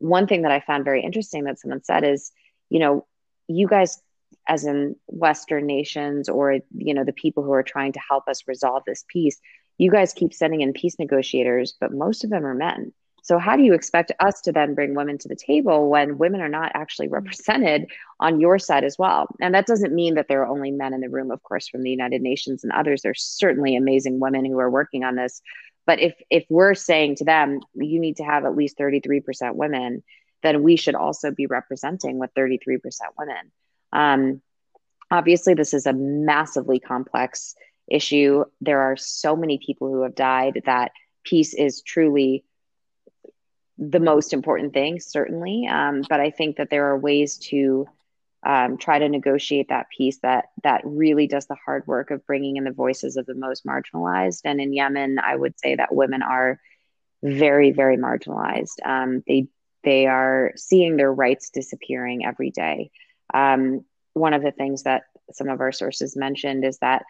[0.02, 2.32] one thing that i found very interesting that someone said is
[2.70, 3.06] you know
[3.46, 4.02] you guys
[4.48, 8.48] as in western nations or you know the people who are trying to help us
[8.48, 9.40] resolve this peace
[9.78, 13.56] you guys keep sending in peace negotiators but most of them are men so, how
[13.56, 16.72] do you expect us to then bring women to the table when women are not
[16.74, 17.14] actually mm-hmm.
[17.14, 17.86] represented
[18.18, 19.28] on your side as well?
[19.40, 21.82] And that doesn't mean that there are only men in the room, of course, from
[21.82, 23.02] the United Nations and others.
[23.02, 25.40] There's certainly amazing women who are working on this.
[25.86, 30.02] But if if we're saying to them, you need to have at least 33% women,
[30.42, 32.80] then we should also be representing with 33%
[33.16, 33.52] women.
[33.92, 34.42] Um,
[35.12, 37.54] obviously, this is a massively complex
[37.88, 38.44] issue.
[38.60, 40.90] There are so many people who have died that
[41.24, 42.44] peace is truly
[43.90, 45.66] the most important thing, certainly.
[45.66, 47.86] Um, but I think that there are ways to
[48.44, 52.56] um, try to negotiate that piece that that really does the hard work of bringing
[52.56, 54.42] in the voices of the most marginalized.
[54.44, 56.60] And in Yemen, I would say that women are
[57.22, 58.84] very, very marginalized.
[58.84, 59.48] Um, they
[59.84, 62.90] they are seeing their rights disappearing every day.
[63.34, 67.04] Um, one of the things that some of our sources mentioned is that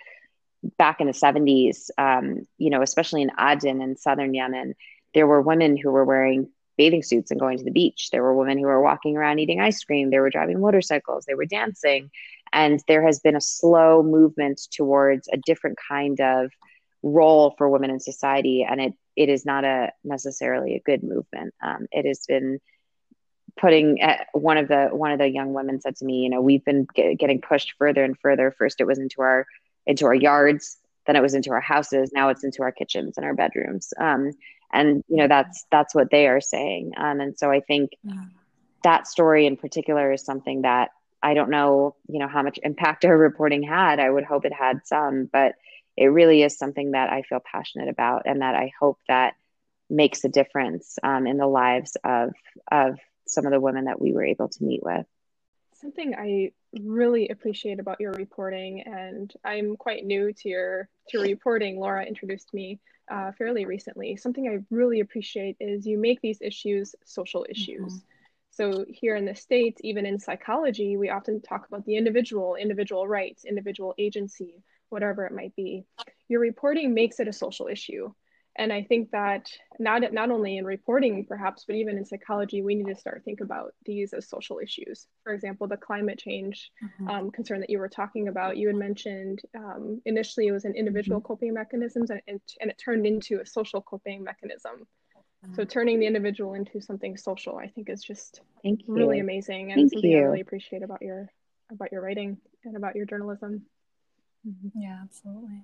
[0.78, 4.74] back in the 70s, um, you know, especially in Aden in southern Yemen,
[5.12, 8.10] there were women who were wearing bathing suits and going to the beach.
[8.10, 10.10] There were women who were walking around eating ice cream.
[10.10, 11.24] They were driving motorcycles.
[11.24, 12.10] They were dancing.
[12.52, 16.50] And there has been a slow movement towards a different kind of
[17.02, 18.66] role for women in society.
[18.68, 21.54] And it, it is not a necessarily a good movement.
[21.62, 22.60] Um, it has been
[23.56, 26.40] putting uh, one of the one of the young women said to me you know
[26.40, 29.46] we've been get, getting pushed further and further first it was into our
[29.86, 33.26] into our yards then it was into our houses now it's into our kitchens and
[33.26, 34.30] our bedrooms um,
[34.72, 38.24] and you know that's that's what they are saying um, and so i think yeah.
[38.84, 40.90] that story in particular is something that
[41.22, 44.52] i don't know you know how much impact our reporting had i would hope it
[44.52, 45.54] had some but
[45.96, 49.34] it really is something that i feel passionate about and that i hope that
[49.92, 52.32] makes a difference um, in the lives of
[52.70, 55.06] of some of the women that we were able to meet with.
[55.74, 61.78] Something I really appreciate about your reporting, and I'm quite new to your to reporting.
[61.78, 64.16] Laura introduced me uh, fairly recently.
[64.16, 67.92] Something I really appreciate is you make these issues social issues.
[67.92, 68.06] Mm-hmm.
[68.50, 73.08] So here in the states, even in psychology, we often talk about the individual, individual
[73.08, 75.84] rights, individual agency, whatever it might be.
[76.28, 78.12] Your reporting makes it a social issue
[78.57, 82.74] and i think that not not only in reporting perhaps but even in psychology we
[82.74, 87.09] need to start think about these as social issues for example the climate change mm-hmm.
[87.09, 90.74] um, concern that you were talking about you had mentioned um, initially it was an
[90.74, 91.26] individual mm-hmm.
[91.26, 94.86] coping mechanisms and, and, and, it turned into a social coping mechanism
[95.44, 95.55] mm-hmm.
[95.55, 99.80] so turning the individual into something social i think is just Thank really amazing and
[99.80, 100.18] Thank something you.
[100.18, 101.28] i really appreciate about your
[101.70, 103.62] about your writing and about your journalism
[104.46, 104.80] mm-hmm.
[104.80, 105.62] yeah absolutely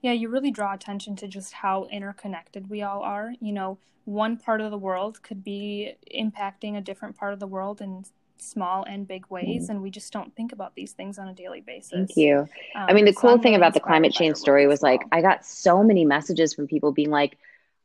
[0.00, 3.34] yeah, you really draw attention to just how interconnected we all are.
[3.40, 7.46] You know, one part of the world could be impacting a different part of the
[7.46, 8.04] world in
[8.38, 11.60] small and big ways, and we just don't think about these things on a daily
[11.60, 11.90] basis.
[11.92, 12.38] Thank you.
[12.74, 15.22] Um, I mean, the cool so thing about the climate change story was like, I
[15.22, 17.38] got so many messages from people being like,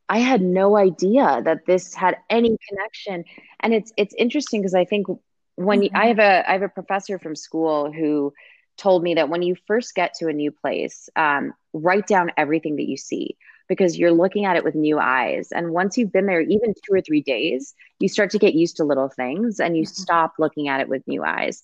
[0.08, 3.24] I had no idea that this had any connection.
[3.60, 5.06] And it's it's interesting because I think
[5.54, 5.82] when mm-hmm.
[5.84, 8.34] you, I have a I have a professor from school who
[8.80, 12.76] told me that when you first get to a new place, um, write down everything
[12.76, 13.36] that you see
[13.68, 15.52] because you're looking at it with new eyes.
[15.52, 18.78] And once you've been there, even two or three days, you start to get used
[18.78, 20.02] to little things and you mm-hmm.
[20.02, 21.62] stop looking at it with new eyes.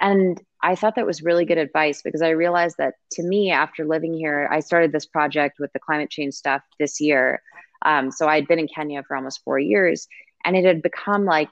[0.00, 3.84] And I thought that was really good advice because I realized that to me, after
[3.84, 7.42] living here, I started this project with the climate change stuff this year.
[7.84, 10.06] Um, so I'd been in Kenya for almost four years,
[10.44, 11.48] and it had become like,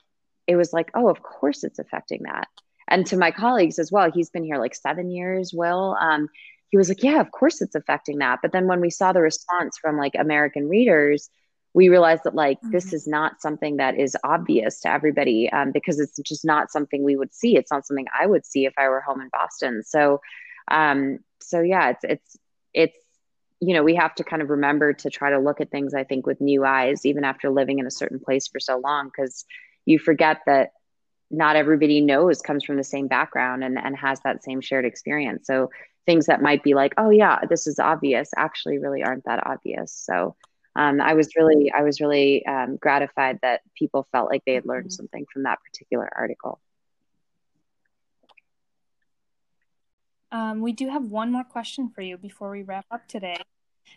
[0.47, 2.49] it was like, oh, of course it's affecting that
[2.89, 6.29] and to my colleagues as well he's been here like seven years will um,
[6.69, 8.41] he was like yeah of course it's affecting that.
[8.43, 11.31] But then when we saw the response from like american readers
[11.75, 12.71] we realized that like mm-hmm.
[12.71, 17.05] this is not something that is obvious to everybody um, because it's just not something
[17.05, 17.57] we would see.
[17.57, 19.83] It's not something i would see if i were home in boston.
[19.85, 20.21] So
[20.71, 22.37] um so yeah it's it's
[22.75, 22.99] it's
[23.61, 26.05] you know we have to kind of remember to try to look at things i
[26.05, 29.45] think with new eyes even after living in a certain place for so long because
[29.87, 30.71] you forget that
[31.31, 35.47] not everybody knows comes from the same background and, and has that same shared experience.
[35.47, 35.71] So
[36.07, 39.93] things that might be like, oh yeah, this is obvious, actually really aren't that obvious.
[39.93, 40.37] So
[40.75, 44.65] um, I was really, I was really um, gratified that people felt like they had
[44.65, 46.61] learned something from that particular article.
[50.31, 53.39] Um, we do have one more question for you before we wrap up today.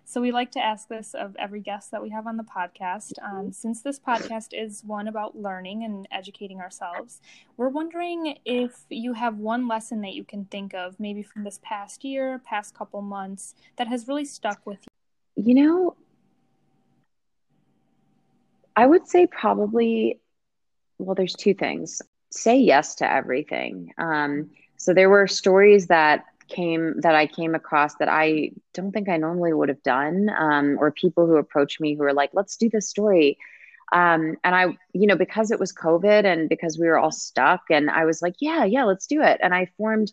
[0.06, 3.14] So we like to ask this of every guest that we have on the podcast.
[3.24, 7.22] Um, since this podcast is one about learning and educating ourselves,
[7.58, 11.60] we're wondering if you have one lesson that you can think of, maybe from this
[11.64, 14.80] past year, past couple months, that has really stuck with
[15.36, 15.44] you.
[15.44, 15.96] You know,
[18.76, 20.20] I would say probably,
[20.98, 22.02] well, there's two things.
[22.32, 23.94] Say yes to everything.
[23.98, 29.10] Um, so there were stories that came that I came across that I don't think
[29.10, 32.58] I normally would have done, um, or people who approached me who were like, "Let's
[32.58, 33.38] do this story."
[33.94, 37.62] Um, and I, you know, because it was COVID and because we were all stuck,
[37.70, 40.12] and I was like, "Yeah, yeah, let's do it." And I formed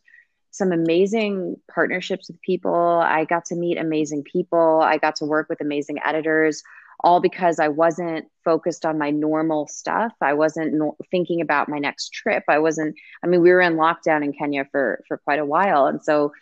[0.51, 2.74] some amazing partnerships with people.
[2.74, 4.80] I got to meet amazing people.
[4.82, 6.62] I got to work with amazing editors
[7.01, 10.12] all because I wasn't focused on my normal stuff.
[10.20, 12.44] I wasn't no- thinking about my next trip.
[12.49, 12.96] I wasn't.
[13.22, 16.32] I mean, we were in lockdown in Kenya for for quite a while, and so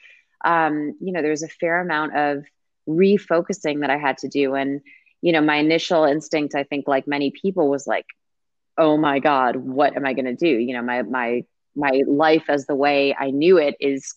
[0.44, 2.44] um, you know, there's a fair amount of
[2.88, 4.54] refocusing that I had to do.
[4.54, 4.80] And
[5.22, 8.06] you know, my initial instinct, I think, like many people, was like,
[8.78, 11.44] "Oh my God, what am I going to do?" You know, my my
[11.74, 14.14] my life as the way I knew it is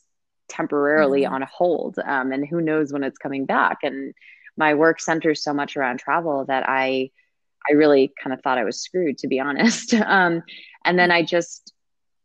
[0.48, 1.34] temporarily mm-hmm.
[1.34, 3.80] on a hold, um, and who knows when it's coming back.
[3.84, 4.14] And
[4.60, 7.10] my work centers so much around travel that I
[7.68, 9.93] I really kind of thought I was screwed to be honest.
[10.05, 10.43] Um,
[10.86, 11.74] and then I just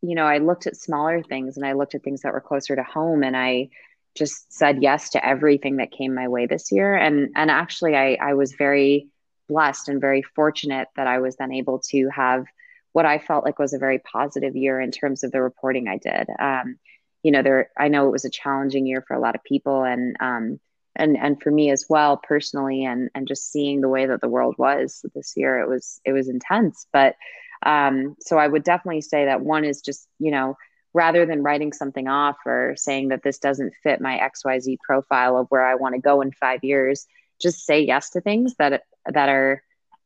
[0.03, 2.77] you know, I looked at smaller things and I looked at things that were closer
[2.77, 3.71] to home and I
[4.15, 6.95] just said yes to everything that came my way this year.
[6.95, 9.09] And and actually I I was very
[9.49, 12.45] blessed and very fortunate that I was then able to have
[12.93, 15.99] what I felt like was a very positive year in terms of the reporting I
[15.99, 16.29] did.
[16.39, 16.79] Um,
[17.23, 19.85] you know, there I know it was a challenging year for a lot of people
[19.85, 20.61] and um,
[20.97, 24.29] and and for me as well personally and and just seeing the way that the
[24.29, 27.17] world was this year it was it was intense but
[27.65, 30.57] um, so I would definitely say that one is just, you know,
[30.93, 35.47] rather than writing something off or saying that this doesn't fit my XYZ profile of
[35.49, 37.07] where I want to go in five years,
[37.41, 39.63] just say yes to things that that are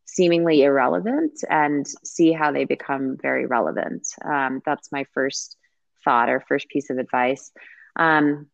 [0.06, 4.06] seemingly irrelevant and see how they become very relevant.
[4.24, 5.56] Um, that's my first
[6.04, 7.52] thought or first piece of advice.
[7.96, 8.46] Um,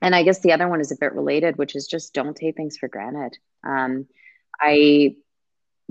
[0.00, 2.56] and I guess the other one is a bit related, which is just don't take
[2.56, 3.36] things for granted.
[3.64, 4.06] Um,
[4.60, 5.16] I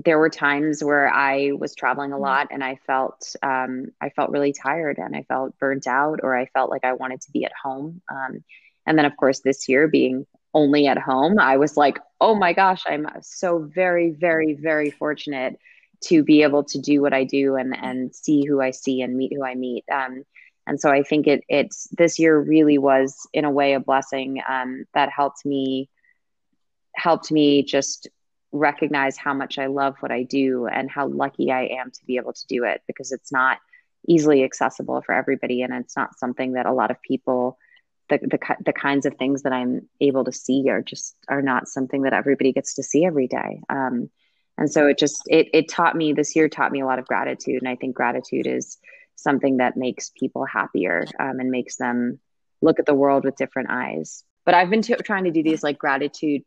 [0.04, 2.22] there were times where I was traveling a mm-hmm.
[2.22, 6.36] lot and I felt um, I felt really tired and I felt burnt out or
[6.36, 8.00] I felt like I wanted to be at home.
[8.10, 8.44] Um,
[8.86, 12.52] and then of course this year being only at home, I was like, oh my
[12.52, 15.58] gosh, I'm so very, very, very fortunate
[16.00, 19.16] to be able to do what I do and and see who I see and
[19.16, 19.84] meet who I meet.
[19.92, 20.24] Um,
[20.68, 24.40] and so I think it it's this year really was in a way a blessing
[24.48, 25.88] um, that helped me
[26.94, 28.08] helped me just
[28.52, 32.16] recognize how much I love what I do and how lucky I am to be
[32.16, 33.58] able to do it because it's not
[34.06, 37.58] easily accessible for everybody and it's not something that a lot of people
[38.08, 41.68] the, the, the kinds of things that I'm able to see are just are not
[41.68, 43.60] something that everybody gets to see every day.
[43.68, 44.10] Um,
[44.56, 47.06] and so it just it it taught me this year taught me a lot of
[47.06, 48.78] gratitude, and I think gratitude is
[49.18, 52.20] something that makes people happier um, and makes them
[52.62, 54.24] look at the world with different eyes.
[54.44, 56.42] But I've been t- trying to do these like gratitude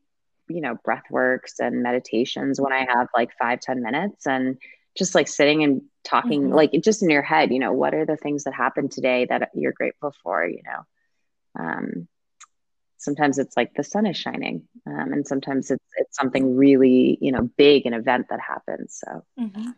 [0.51, 4.57] you know breath works and meditations when i have like five ten minutes and
[4.97, 6.53] just like sitting and talking mm-hmm.
[6.53, 9.49] like just in your head you know what are the things that happened today that
[9.53, 12.07] you're grateful for you know um,
[12.97, 17.32] sometimes it's like the sun is shining um, and sometimes it's it's something really you
[17.32, 19.72] know big an event that happens so mm-hmm.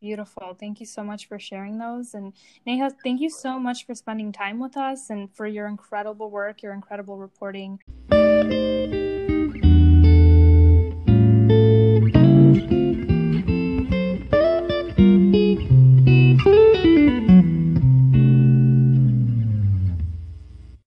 [0.00, 0.56] Beautiful.
[0.58, 2.14] Thank you so much for sharing those.
[2.14, 2.32] And
[2.64, 6.62] Neha, thank you so much for spending time with us and for your incredible work,
[6.62, 7.80] your incredible reporting.